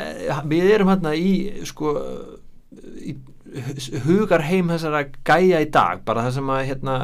[0.50, 1.32] við erum hérna í
[1.68, 1.94] sko
[3.00, 3.16] í
[4.04, 6.94] hugar heim þessara gæja í dag, bara það sem að hérna,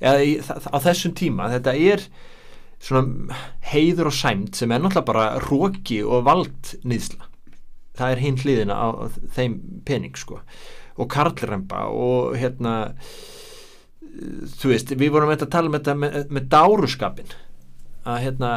[0.00, 1.50] eða í, það, á þessum tíma.
[1.52, 2.06] Þetta er
[2.80, 7.28] svona heiður og sæmt sem er náttúrulega bara róki og valdnýðsla
[8.00, 9.04] það er hinn hliðina á, á
[9.36, 10.40] þeim pening sko.
[11.00, 12.94] Og karlremba og hérna
[14.60, 17.32] þú veist, við vorum að tala um þetta með, með dáruskapin
[18.10, 18.50] að hérna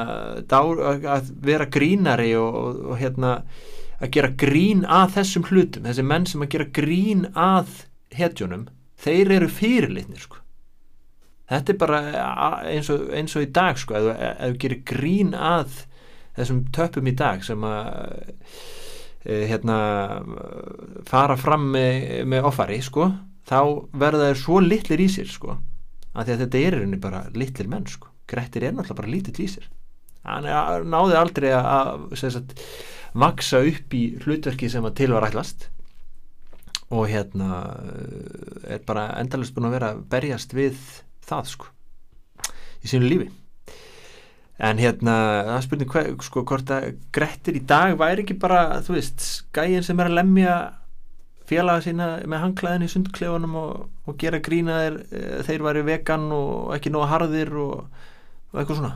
[0.50, 0.82] dár,
[1.13, 3.34] að vera grínari og, og, og hérna
[4.04, 5.88] að gera grín að þessum hlutum.
[5.88, 7.84] Þessi menn sem að gera grín að
[8.16, 8.68] hetjunum,
[9.04, 10.39] þeir eru fyrirlitnir sko.
[11.52, 12.00] Þetta er bara
[12.72, 15.84] eins og, eins og í dag sko, ef þú- gerir grín að
[16.38, 18.24] þessum töpum í dag sem að
[19.28, 19.78] e, hérna
[21.06, 23.12] fara fram með, með offari sko,
[23.49, 23.60] þá
[23.91, 25.58] verða þeir svo litlir í sér sko,
[26.13, 29.49] að að þetta er rauninni bara litlir menn sko, Grettir er náttúrulega bara lítill í
[29.51, 29.69] sér.
[30.23, 30.47] Hann
[30.88, 32.56] náði aldrei að, sagt,
[33.13, 35.67] vaksa upp í hlutverki sem að til var ætlast.
[36.93, 37.63] Og hérna
[38.69, 40.77] er bara endalist búin að vera að berjast við
[41.27, 41.71] það sko
[42.84, 43.29] í sínu lífi.
[44.63, 45.13] En hérna,
[45.49, 49.25] það spurning sko, hvort að Grettir í dag væri ekki bara, þú veist,
[49.56, 50.56] gæin sem er að lemja
[51.49, 56.29] félaga sína með hangklæðin í sundklefunum og, og gera grína þeir, eh, þeir væri vegan
[56.36, 58.06] og ekki nóga harðir og,
[58.53, 58.93] og eitthvað svona.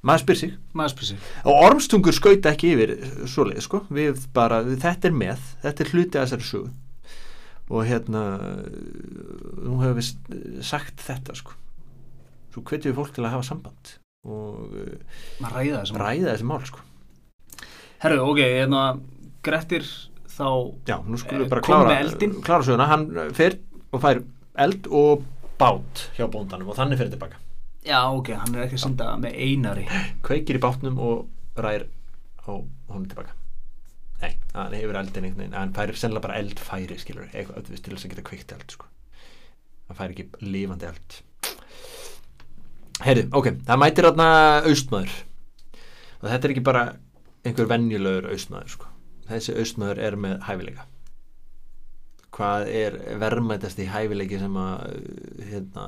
[0.00, 0.52] Maður spyr sig.
[0.72, 1.24] Maður spyr sig.
[1.44, 2.94] Og ormstungur skauta ekki yfir
[3.28, 5.48] svoleið sko, við bara, við, þetta er með.
[5.64, 6.70] Þetta er hluti að þessari sögu.
[7.70, 8.22] Og hérna
[9.60, 11.58] nú hefur við sagt þetta sko.
[12.50, 14.72] Svo hvetjum við fólk til að hafa samband og
[15.40, 16.82] maður ræða þessum ræða þessi mál sko.
[18.00, 18.82] Herru, ok, hérna
[19.46, 19.86] Grettir
[20.30, 20.48] þá
[20.88, 22.88] já, nú skulum Eh, við bara kom klára, klára söguna.
[22.90, 23.58] Hann fer
[23.90, 24.22] og fær
[24.60, 25.24] eld og
[25.60, 27.40] bát hjá bóndanum og þannig fer tilbaka
[27.84, 29.86] já, ok, hann er ekki að synda með einari.
[30.24, 31.26] Kveikir í bátnum og
[31.56, 31.86] rær
[32.44, 33.36] á honum tilbaka
[34.20, 37.94] nei, hann hefur eldin einhvern veginn hann fær sennilega bara eldfæri skilur eitthvað veist, til
[37.94, 38.88] þess að geta kveikt eld sko.
[39.88, 41.18] hann fær ekki lifandi eld.
[43.00, 44.28] Heyrðu, ok, það mætir þarna
[44.68, 45.12] austmaður.
[46.20, 46.82] Og þetta er ekki bara
[47.48, 48.89] einhver venjulegur austmaður sko.
[49.30, 50.86] Þessi austmaður er með hæfileika.
[52.30, 54.92] Hvað er verðmætast í hæfileiki sem að
[55.50, 55.86] hérna,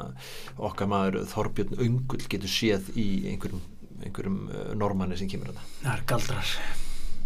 [0.58, 3.62] okkar maður Þorbjörn Ungull getur séð í einhverjum,
[4.02, 6.56] einhverjum uh, normanni sem kemur þetta það er galdrar.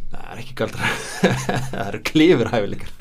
[0.07, 0.91] Það er ekki galdra
[1.73, 2.93] það eru klifur hæfileikar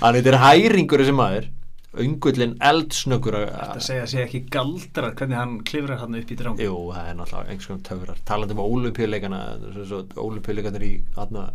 [0.00, 1.48] hann heitir hæringur þessi maður
[1.98, 6.60] Ungullin eldsnöggur þetta segja að segja ekki galdrar hvernig hann klifrar hann upp í drang
[6.62, 8.20] Jú, það er náttúrulega einhvers konar töfrar.
[8.28, 9.40] Talandi um ólumpíuleikana
[10.22, 11.48] ólumpíuleikanir í aðna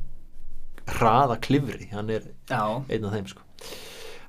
[0.92, 2.60] hraða klifri, hann er já,
[2.92, 3.48] einn af þeim sko.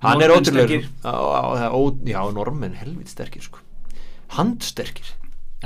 [0.06, 0.88] Hann er Norðmenn ótrúlegur.
[1.02, 3.66] á, á, á, ó, já, normenn helvít sterkir sko.
[4.38, 5.10] Handsterkir,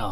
[0.00, 0.08] já,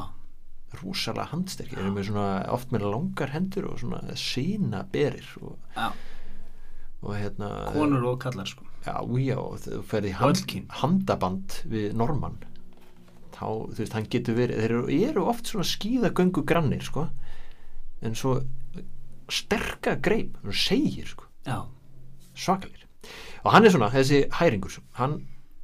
[0.83, 1.81] rúsalega handsterkir.
[1.81, 5.57] Eru með svona oft með langar hendur og svona sína berir og,
[7.01, 12.41] og hérna konur og kallar sko já, já, þú ferði handaband við normann
[13.37, 17.07] þá, þú veist, hann getur verið þeir eru, eru oft svona skíðagöngu grannir sko.
[18.03, 18.41] En svo
[19.31, 21.29] sterka greip, hann segir sko.
[21.47, 21.63] Já,
[22.39, 22.89] svakalir
[23.45, 25.21] og hann er svona, þessi hæringur hann,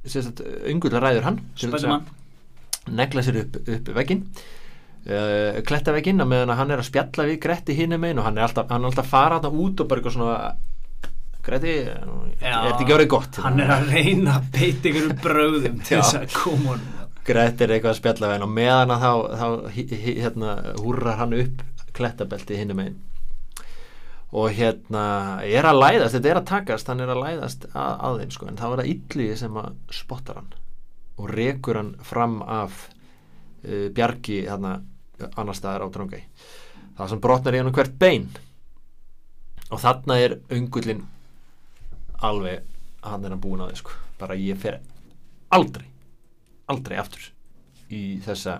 [0.07, 2.05] sérst að ungull ræður hann að Spiderman
[2.95, 4.21] negla sér upp, upp veggin
[5.09, 8.39] uh, kletta veggin að meðan hann er að spjalla við Gretti hinum megin og hann
[8.39, 10.37] er alltaf, hann er alltaf að fara þarna út og bara eitthvað svona
[11.45, 12.05] Gretti, er
[12.41, 13.39] þetta ekki orðið gott?
[13.43, 17.91] Hann er að reyna að beita ykkur bröðum til þess að koma honum Grettir eitthvað
[17.91, 19.47] að spjalla við hann og meðan þá, þá
[20.19, 21.63] hérna, húrrar hann upp
[21.97, 22.99] klettabelti hinnum einn
[24.35, 25.05] og hérna
[25.47, 28.49] er að læðast, þetta er að takast hann er að læðast að, að þeim sko
[28.49, 30.51] en þá er það Illugi sem að spottar hann
[31.15, 34.75] og rekur hann fram af uh, bjargi hérna
[35.39, 36.25] annar staðar á drangei
[36.97, 38.29] það sem brotnar í hann hvert bein.
[39.73, 41.03] Og þarna er öngullin
[42.29, 42.63] alveg
[43.05, 43.97] hann er hann búin á því sko.
[44.19, 44.79] Bara ég fer
[45.55, 45.85] aldrei
[46.71, 47.27] aldrei aftur
[47.93, 48.59] í þessa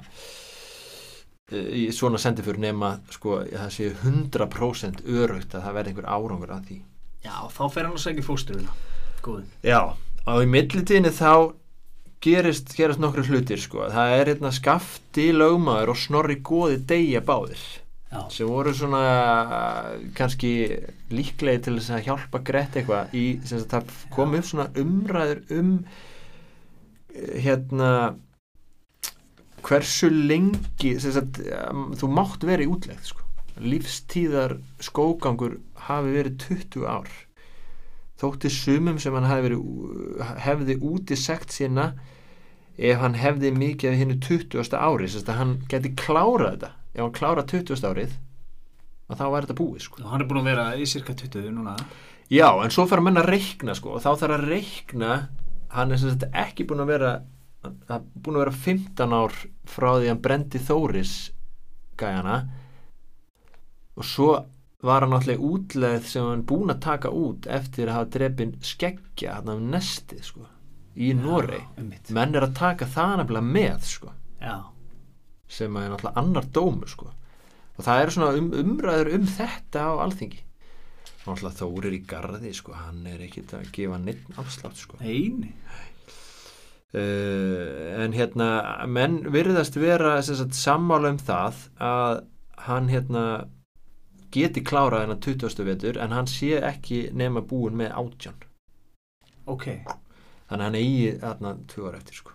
[1.54, 6.70] í svona sendifur nema sko það sé 100% örugt að það verði einhver árangur að
[6.70, 6.80] því.
[7.26, 8.74] Já, þá fer hann að segja fósturuna.
[9.26, 9.82] Góðin Já,
[10.30, 11.54] og í millitíðinni þá
[12.26, 13.86] gerist, gerast nokkru hlutir sko.
[13.94, 17.62] það er hérna skafti lögmaður og snorri góði deyja báðir
[18.32, 19.04] sem voru svona
[20.16, 20.52] kannski
[21.12, 25.42] líklegi til þess að hjálpa Grett eitthvað í sem sagt það kom upp svona umræður
[25.56, 25.72] um
[27.16, 27.92] hérna
[29.66, 31.42] hversu lengi sagt,
[31.72, 33.22] um, þú mátt vera í útlegð sko.
[33.56, 37.12] lífstíðar skógangur hafi verið 20 ár
[38.20, 39.62] þótti sumum sem hann verið,
[40.44, 41.94] hefði úti sekt sína
[42.76, 44.76] ef hann hefði mikið af hinnu 20.
[44.76, 47.86] ári sagt að hann geti klárað þetta ef hann klárað 20.
[47.92, 48.16] árið
[49.06, 50.02] að þá væri þetta búið sko.
[50.02, 51.76] og hann er búin að vera í cirka 20 núna.
[52.32, 55.12] Já, en svo fara menn að reikna sko, og þá þarf að reikna
[55.76, 57.14] hann er sem sagt ekki búin að vera
[57.66, 59.38] er búin að vera 15 ár
[59.70, 61.14] frá því hann brendi Þóris
[62.00, 62.40] gæjana.
[63.96, 64.30] Og svo
[64.86, 69.40] var hann náttúrulega útleið sem hann búin að taka út eftir að hafa drepin skeggja
[69.40, 70.46] hann af nestið sko,
[70.96, 71.64] í Norei
[72.14, 74.58] menn er að taka það nefnilega með sko, Já,
[75.48, 77.12] sem er náttúrulega annar dómur sko.
[77.76, 80.42] og það eru svona um, umræður um þetta á alþingi
[81.26, 85.00] náttúrulega Þórir í garði sko, hann er ekkit að gefa neitt afslátt sko.
[85.02, 85.52] eini
[86.94, 88.50] uh, en hérna
[88.88, 92.24] menn virðast vera sagt, sammála um það að
[92.66, 93.26] hann hérna
[94.36, 95.64] geti klárað hennar 20.
[95.68, 98.42] vetur en hann sé ekki nema búin með átján
[99.46, 99.68] Ok,
[100.50, 102.32] þannig að hann eigi þarna tvö ára eftir sko.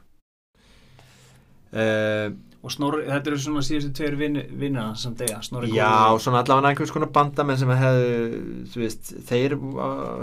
[1.74, 2.28] uh,
[2.60, 6.72] og Snorri, þetta eru svona síðustu tveir vinnina sem deyja Snorri Já, góði svona allavega
[6.72, 8.40] einhvers konar bandamenn sem hefðu,
[8.72, 9.56] þú veist, þeir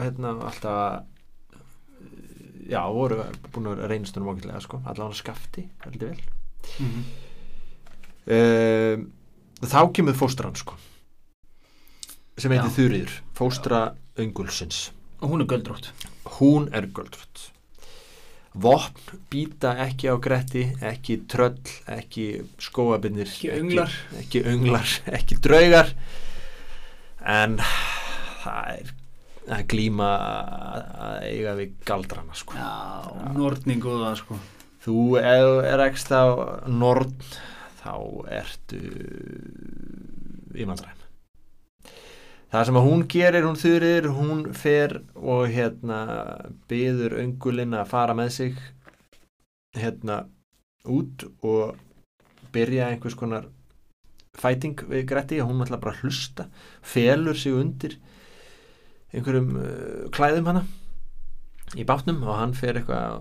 [0.04, 1.62] hérna alltaf uh,
[2.70, 3.24] já, voru
[3.56, 6.28] búin að reynast honum ákveðlega, sko, allavega skafti heldur vel.
[6.78, 7.08] Mhm.
[8.38, 9.08] uh,
[9.58, 10.76] Þá kemur fóstran, sko
[12.38, 12.76] sem heitir Já.
[12.76, 13.80] Þuríður, fóstra
[14.22, 14.92] öngulsins.
[15.26, 15.90] Og hún er göldrótt.
[16.38, 17.48] Hún er göldrött
[18.64, 21.60] vopn býta ekki á gretti ekki tröll,
[21.94, 22.28] ekki
[22.64, 23.94] skóabinnir Ekki önglar.
[24.22, 24.44] ekki, ekki
[25.20, 25.92] ekki draugar
[27.28, 27.58] en
[28.44, 28.94] það er
[29.58, 32.58] að glíma að eiga við galdrana sko.
[32.60, 34.40] Já, nortning og það sko
[34.88, 36.24] þú er ekst á
[36.68, 37.14] norn
[37.82, 37.94] þá
[38.42, 38.82] ertu
[40.58, 40.97] í mandræm
[42.52, 46.00] það sem að hún gerir hún þurrir, hún fer og hérna
[46.70, 48.64] byður öngulinn að fara með sig
[49.78, 50.24] hérna
[50.88, 51.78] út og
[52.56, 53.50] byrja einhvers konar
[54.38, 56.48] fæting við Gretti og hún ætla bara að hlusta
[56.86, 57.98] felur sig undir
[59.14, 60.66] einhverjum uh, klæðum hana
[61.76, 63.18] í bátnum og hann fer eitthvað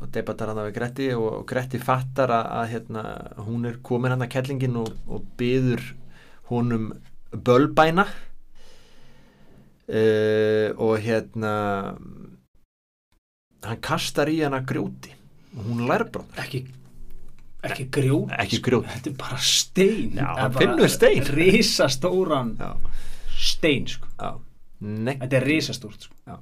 [0.00, 3.04] og debatar hann við Gretti og Gretti fattar að, að hérna,
[3.46, 5.84] hún er komin hann að kellingin og, og byður
[6.50, 6.90] honum
[7.30, 8.08] bölbæna
[9.90, 11.54] uh, og hérna
[13.66, 15.12] hann kastar í hana grjóti
[15.56, 16.62] og hún lærbróður Ekki,
[17.66, 18.88] ekki grjót ekki grjóti.
[18.94, 20.20] Þetta er bara stein.
[20.20, 21.32] Það er.
[21.36, 22.54] Risastóran
[23.40, 24.08] stein sko.
[24.80, 26.40] Þetta er risastórt sko.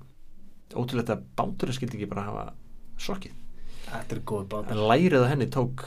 [0.78, 2.42] Ótrúlega að báturinn skildi ekki bara hafa
[3.00, 3.32] sorkið
[3.88, 5.86] Þetta er góð bát en lærið á henni tók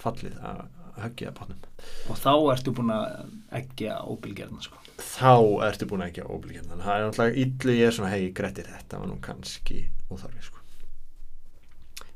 [0.00, 0.62] fallið að
[0.94, 1.68] að höggja að bátnum.
[2.10, 3.06] Og þá ertu búin að
[3.58, 5.32] eggja óbylgerna sko þá
[5.68, 8.28] ertu búin að ekki að óblíkja þannig það er náttúrulega illu ég er svona hei
[8.36, 9.78] Grettir þetta var nú kannski
[10.10, 10.58] óþarfi sko.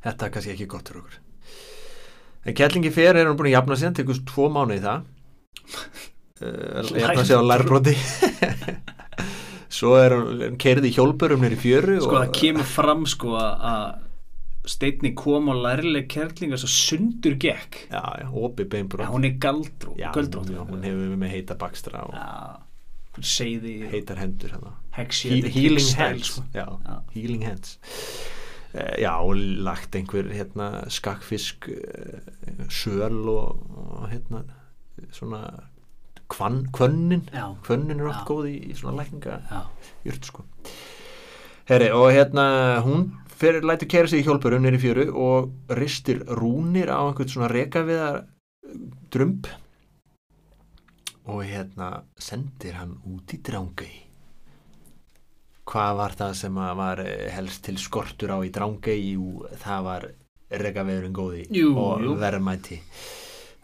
[0.04, 1.18] þetta er kannski ekki gott fyrir okkur.
[2.48, 5.08] En kellingi fer er hann búin að jafna sig hann tekur tvo mánu í það.
[6.38, 7.96] Uh, jafna sig á lærbróti
[9.78, 14.68] svo er hann kerði í hjólburum nýri fjöru Sko það kemur fram sko að- að
[14.70, 17.80] steinni kom á lærleg kerlinga svo sundur gekk.
[17.90, 19.96] Já, já, opi Já, beinbrot hún er galdró,
[20.68, 22.28] hún hefur með heita bakstra og Já,
[23.18, 24.72] hún seiði heitar hendur hérna.
[24.96, 26.26] hexi He healing hands.
[26.32, 26.44] sko.
[26.54, 26.98] já, Já.
[27.14, 27.78] healing hands.
[28.74, 34.42] Uh, já, og lagt einhver hérna skakfisk uh, söl og, og hérna
[35.12, 35.40] svona
[36.28, 39.62] kvann, kvönnin Já, kvönnin er oft góð í, í svona lækninga já,
[40.04, 40.44] jurt sko.
[41.68, 42.44] Heri, og hérna
[42.84, 43.06] hún
[43.38, 48.22] fer, lætur kæra sig í hjólpurum nýri fjöru og ristir rúnir á einhvern svona rekaviðar
[49.12, 49.48] drömb
[51.28, 54.08] og hérna sendir hann út í drángei
[55.68, 60.08] hvað var það sem var eh, helst til skortur á í drángei jú, það var
[60.48, 62.80] rekaviðurinn góði Jú, og verðmæti.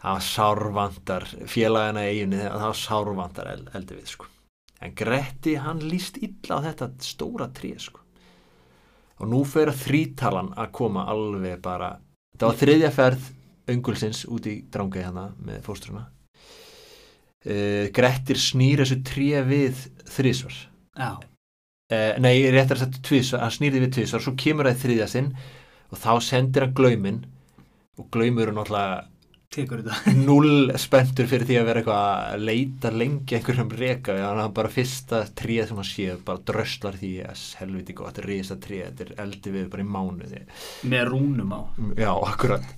[0.01, 4.29] Það var sárvandar félagana eiginu, það var sárvandar eld, eldi við sko.
[4.85, 8.03] En Gretti hann líst illa á þetta stóra tré sko.
[9.23, 11.95] Og nú fyrir þrítalan að koma alveg bara
[12.35, 13.29] það var þriðja ferð
[13.71, 16.03] öngulsins út í drángei hana með fóstruna
[17.45, 19.85] uh, Grettir snýr þessu tré við
[20.15, 20.59] þrísvar
[20.95, 24.83] Já, uh, nei, réttar að setja tvísvar hann snýrði við tvísvar, svo kemur það í
[24.85, 25.33] þriðja sinn
[25.91, 27.25] og þá sendir hann glauminn
[27.99, 29.03] og glaumur er náttúrulega
[29.55, 30.13] tekur þetta.
[30.27, 34.55] Null spenntur fyrir því að vera eitthvað að leita lengi einhverjum reka þannig að hann
[34.59, 39.07] bara fyrsta tríð sem hann séð bara dröslar því að helviti gott risa tríð, þetta
[39.07, 40.41] er eldi við bara í mánuði.
[40.91, 41.61] Með rúnum á.
[41.99, 42.75] Já, akkurat.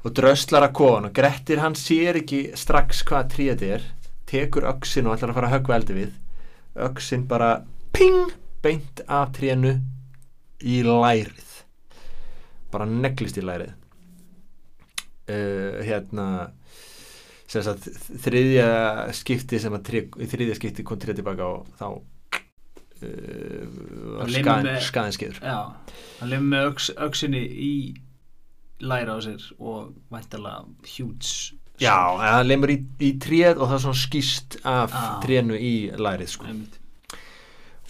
[0.00, 3.88] Og dröslar að kofan og Grettir hann sér ekki strax hvað tríð þetta er
[4.30, 6.14] tekur öxin og ætlar að fara að höggva eldi við.
[6.86, 7.50] Öxin bara
[7.96, 8.30] ping
[8.64, 9.74] beint af tríðinu
[10.62, 11.50] í lærið.
[12.70, 13.74] Bara neglist í lærið.
[15.30, 16.26] Uh, hérna
[17.50, 17.88] sagt
[18.22, 20.00] þriðja skipti sem að tré,
[20.30, 21.86] þriðja skipti kom tré tilbaka og þá
[23.02, 23.64] uh,
[24.30, 25.58] skaðin skeður Já,
[26.20, 27.72] hann lefði með öx, öxinni í
[28.86, 30.60] læra á sér og væntalega
[30.92, 31.30] hjúts
[31.80, 35.18] já, það lemur í, í tréð og það er svona skýst af Ah.
[35.24, 36.46] trénu í lærið sko.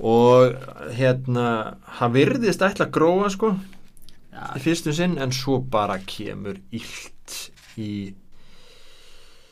[0.00, 0.54] Og
[0.96, 3.50] hérna hann virðist ætla að gróa sko
[4.56, 7.34] í fyrstum sinn en svo bara kemur illt
[7.76, 8.14] í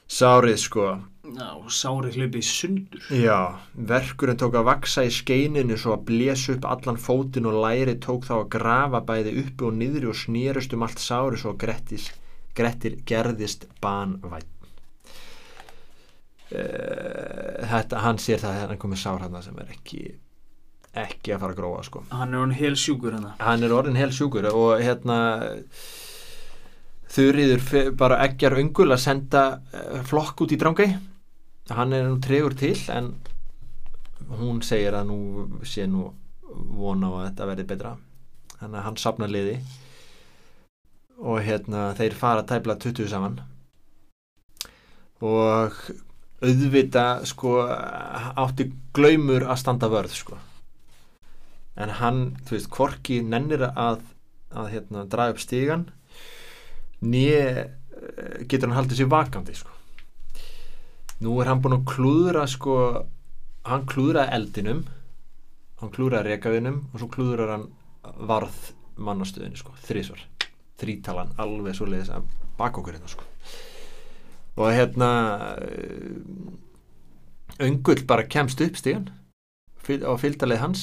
[0.08, 0.86] sárið sko.
[1.28, 3.02] Já, sári hlupi í sundur.
[3.12, 7.98] Já, verkurinn tók að vaksa í skeininu svo að blés upp allan fótinn og læri
[8.00, 11.58] tók þá að grafa bæði uppi og niðri og snýrust um allt sári svo að
[11.66, 12.06] Grettis,
[12.58, 14.54] Grettir gerðist banvætt.
[16.48, 20.02] Uh, þetta, hann sér það hann komið sár hann sem er ekki,
[20.96, 22.04] ekki að fara að gróa sko.
[22.08, 25.18] Hann er hann hel sjúkur hann Hann er orðin hel sjúkur og hérna
[27.12, 30.88] þurriður bara eggjar öngul að senda uh, flokk út í drangei
[31.74, 33.12] hann er nú tregur til en
[34.40, 36.08] hún segir að nú sé nú
[36.48, 37.94] vona á að þetta verði betra
[38.58, 39.58] þannig að hann sapna liði
[41.18, 43.40] og hérna þeir fara tæpla 20 saman.
[45.24, 45.74] Og
[46.38, 50.38] auðvita sko átti glaumur að standa vörð sko.
[51.78, 54.02] En hann, þú veist, Korki nennir að,
[54.50, 55.88] að hérna, draga upp stígan
[57.00, 57.68] nýje
[58.50, 59.74] getur hann haldið sér vakandi sko.
[61.22, 62.74] nú er hann búinn að klúðra sko,
[63.66, 64.84] hann klúðraði eldinum
[65.80, 67.68] hann klúðraði rekavinum og svo klúðrar hann
[68.02, 70.22] varð mannastöðinu sko, þrísvar
[70.78, 73.24] þrítalan, alveg svo leiðis að baka okkur hérna sko
[74.58, 75.08] og hérna
[77.62, 79.08] öngull bara kemst upp stígan
[79.82, 80.82] fyl- á fylgdalið hans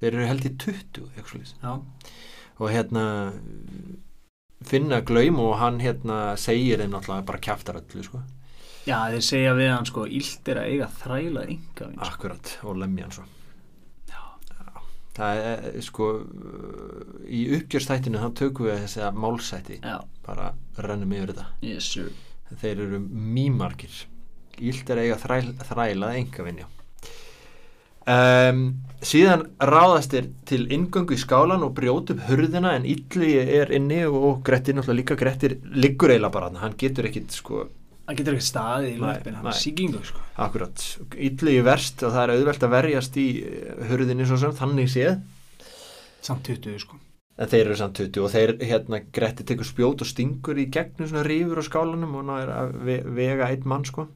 [0.00, 1.54] þeir eru held í 20 eitthvað svoleiðis.
[1.62, 1.72] Já,
[2.58, 3.04] og hérna
[4.66, 8.22] finna glaum og hann hérna segir þeim náttúrulega bara kjaftar öllu sko.
[8.86, 11.90] já þeir segja við hann sko Ílt er að eiga þræla sko.
[12.10, 13.24] akkurat og lemja hann svo.
[15.16, 16.12] Það er sko
[17.26, 21.50] í uppgjörstættinu þá tökum við þessi málsætti Já, bara rennum yfir þetta.
[21.64, 21.92] Yes
[22.54, 24.04] þeir eru mýmarkir
[24.56, 26.68] Ílt er að eiga þræl, þræla enga vinja
[28.08, 28.60] um,
[29.04, 34.04] síðan ráðast þeir til inngöngu í skálan og brjóta upp hurðina en Ítli er inni
[34.08, 37.66] og Grettir náttúrulega líka Grettir liggur eiginlega bara hann getur ekkit sko
[38.06, 40.20] Hann getur ekki staðið í Nei, löpin, hann er síkingu sko.
[40.44, 40.82] Akkurat,
[41.18, 45.16] er verst og það er auðvelt að verjast í eh, hurðinni svo sem þannig séð.
[46.22, 47.00] Samt 20 sko.
[47.36, 51.10] En þeir eru samt 20 og þeir hérna Grettir tekur spjót og stingur í gegnum
[51.10, 54.06] svona rífur á skálanum og ná er að ve vega einn mann sko.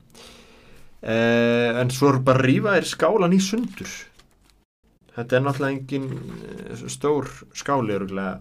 [1.01, 2.45] Uh, en svo er bara
[2.78, 3.91] þér skálan í sundur.
[5.16, 8.38] Þetta er náttúrulega engin uh, stór skáli öruglega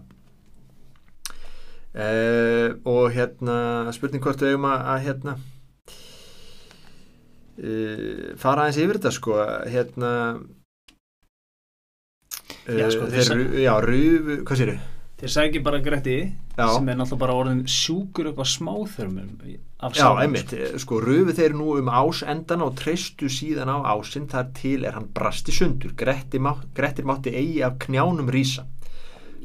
[1.94, 5.36] uh, og hérna spurning hvort við eigum að, að hérna
[7.58, 10.14] uh, fara aðeins yfir þetta sko hérna
[12.70, 14.74] Já, sko, uh, þeir þeir, já, rufu, hvað sér
[15.20, 16.16] Þeir sækir bara Gretti
[16.56, 16.66] Já.
[16.72, 19.34] sem er náttúrulega bara orðin sjúkur upp á smáþörmum
[19.84, 24.30] af Já, einmitt, eh, sko, rufu þeir nú um ásendana og treystu síðan á ásinn
[24.32, 25.92] þar til er hann brasti sundur.
[25.92, 28.64] Grettir mátti eigi af knjánum rísa.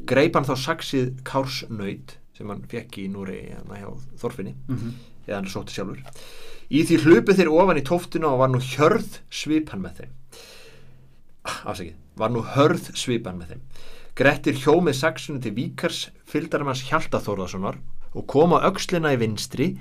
[0.08, 3.88] Greip hann þá saksið kársnaut sem hann fekk í núri hérna hjá
[4.20, 4.76] Þorfinni sko.
[4.76, 4.94] Mhm.
[5.26, 6.02] eða hann sótti sjálfur
[6.70, 10.14] í því hlupu þeir ofan í tóftuna og var nú hjörð svipan með þeim
[11.46, 13.62] afsakið, var nú hörð svipan með þeim
[14.16, 17.76] Grettir hjó með saxunni til Víkars fylgdarmanns Hjalta Þórðarssonar
[18.16, 19.74] og kom á öxlina í vinstri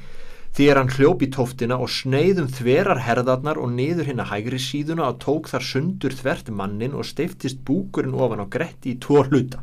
[0.55, 5.09] því er hann hljóp í tóftina og sneiðum þverar herðarnar og niður hérna hægri síðuna
[5.09, 9.59] og tók þar sundur þvert mannin og steiftist búkurinn ofan á Gretti í tvo hluta.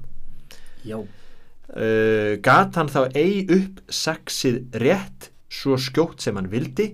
[0.84, 1.00] Já.
[1.72, 6.90] Uh, gat hann þá ei upp saxið rétt svo skjótt sem hann vildi.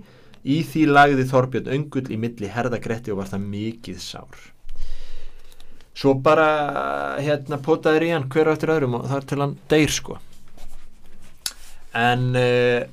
[0.49, 4.39] Í því lagði Þorbjörn öngull í milli herðagretti og var það mikið sár.
[5.99, 9.91] Svo bara hérna potaður í hann hver á eftir öðrum og þar til hann deyr
[9.91, 10.21] sko.
[11.99, 12.87] En uh,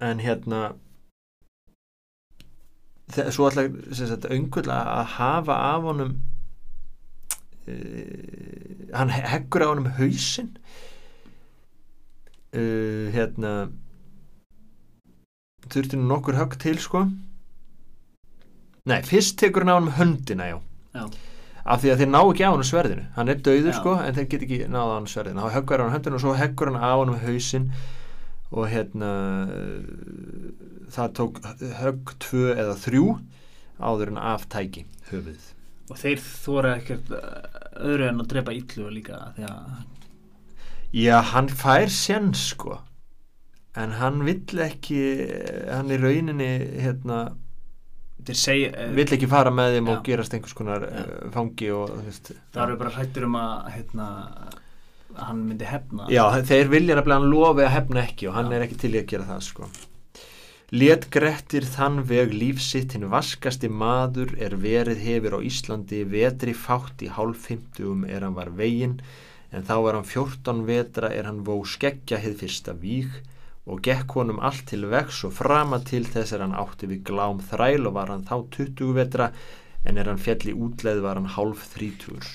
[0.00, 0.62] en hérna
[3.12, 6.16] þe- svo alltaf öngull að hafa af honum
[7.68, 10.50] uh, hann he- heggur á honum hausinn.
[12.54, 13.54] Uh, hérna
[15.72, 17.06] þurfti nú nokkur högg til sko.
[18.86, 20.58] Nei, fyrst tekur hann á honum höndina já.
[20.94, 21.06] Já.
[21.64, 23.04] af því að þeir ná ekki á honum sverðinu.
[23.16, 23.76] Hann er dauður Já.
[23.80, 25.40] sko en þeir get ekki náða á honum sverðinu.
[25.40, 27.70] Þá höggur hann á höndinu og svo heggur hann á honum hausinn.
[28.54, 29.08] Og hérna
[30.94, 31.40] það tók
[31.80, 33.06] högg tvö eða þrjú
[33.80, 35.48] áður en aftæki höfuð
[35.90, 37.44] Og þeir þóra ekkert uh,
[37.84, 39.44] öðru en að drepa illu líka að
[40.94, 42.78] Já, hann fær sén sko
[43.74, 45.00] en hann vill ekki
[45.66, 46.50] hann í rauninni
[46.84, 47.24] hérna,
[48.30, 50.02] segja uh, vill ekki fara með þeim og Já.
[50.08, 51.00] gerast einhvers konar Já.
[51.02, 54.06] uh, fangi og veist, það eru bara hrættur um að hérna,
[55.18, 58.56] hann myndi hefna Já, þeir vilja nefnilega hann lofi að hefna ekki og hann Já.
[58.56, 59.68] er ekki til í að gera það sko
[60.74, 67.04] Lét Grettir þann veg lífsitt hinn vaskasti maður er verið hefur á Íslandi vetri fátt
[67.06, 68.96] í hálf fimmtugum er hann var veginn
[69.54, 73.20] en þá er hann 14 vetra er hann vó skeggja hið fyrsta víg
[73.70, 77.44] og gekk honum allt til vegs og frama til þess er hann átti við glám
[77.52, 79.30] þræl og var hann þá 20 vetra
[79.86, 82.26] en er hann fjall í útleið var hann hálf þrítur.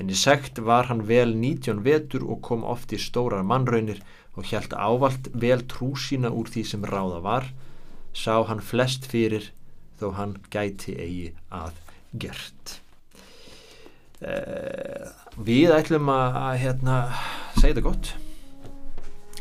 [0.00, 4.00] En í sekt var hann vel 19 vetur og kom oft í stórar mannraunir
[4.36, 7.48] og hjælt ávalt vel trú sína úr því sem ráða var,
[8.16, 9.50] sá hann flest fyrir
[10.00, 11.76] þó hann gæti eigi að
[12.18, 12.78] gert.
[14.22, 15.10] Uh,
[15.42, 16.98] við ætlum að, að hérna,
[17.58, 18.12] segja þetta gott.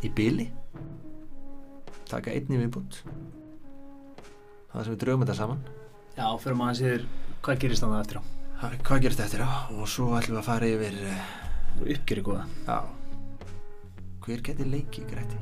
[0.01, 0.47] Í byli
[2.11, 2.97] taka einni viðbútt
[4.71, 5.61] það sem við draugum þetta saman.
[6.17, 7.05] Já, fyrir maður séður
[7.45, 8.23] hvað gerist þannig eftir á.
[8.87, 9.49] Hvað gerist eftir á?
[9.75, 10.97] Og svo ætlum við að fara yfir
[11.77, 12.47] og uppgjöri góða.
[12.67, 13.00] Já
[14.21, 15.37] Hver geti leikið Gretti?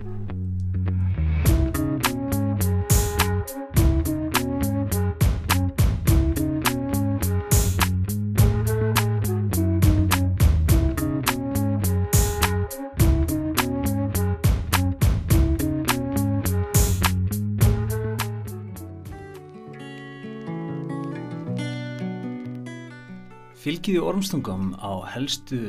[23.59, 25.59] Fylgiði ormstungum á helstu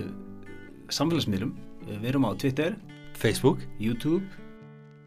[0.94, 1.56] samfélagsmiðlum
[1.90, 2.76] Við erum á Twitter,
[3.20, 4.24] Facebook YouTube.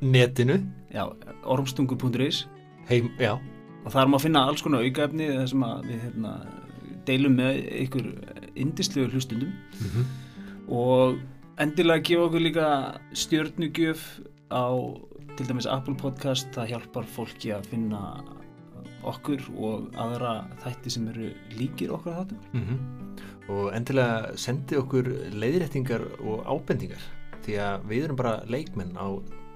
[0.02, 0.60] Netinu.
[1.44, 2.46] Ormstungur.is
[3.84, 6.32] og það er maður að finna alls konar aukaefni þar sem við hérna,
[7.08, 8.06] deilum með ykkur
[8.60, 9.52] indislegur hlustundum
[9.82, 10.06] Mhm.
[10.72, 11.18] og
[11.60, 12.68] endilega gefa okkur líka
[13.14, 14.04] stjörnugjöf
[14.52, 14.68] á
[15.38, 16.48] til dæmis Apple Podcast.
[16.54, 18.24] Það hjálpar fólki að finna
[19.04, 22.40] okkur og aðra þætti sem eru líkir okkur að þáttum.
[22.54, 22.78] Mhm.
[23.50, 25.04] Og endilega sendi okkur
[25.34, 27.02] leiðréttingar og ábendingar
[27.46, 29.08] því að við erum bara leikmenn á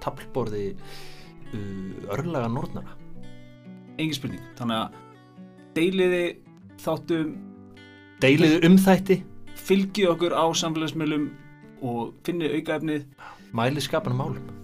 [0.03, 2.95] tablborði uh, örlaga nornara
[3.97, 4.97] engin spurning, þannig að
[5.77, 6.23] deiliði
[6.83, 7.35] þáttum
[8.17, 9.19] Deiliðu um þætti
[9.67, 11.27] fylgið okkur á samfélagsmiðlum
[11.85, 13.03] og finnið aukaefnið.
[13.53, 14.56] Mæli skapan málum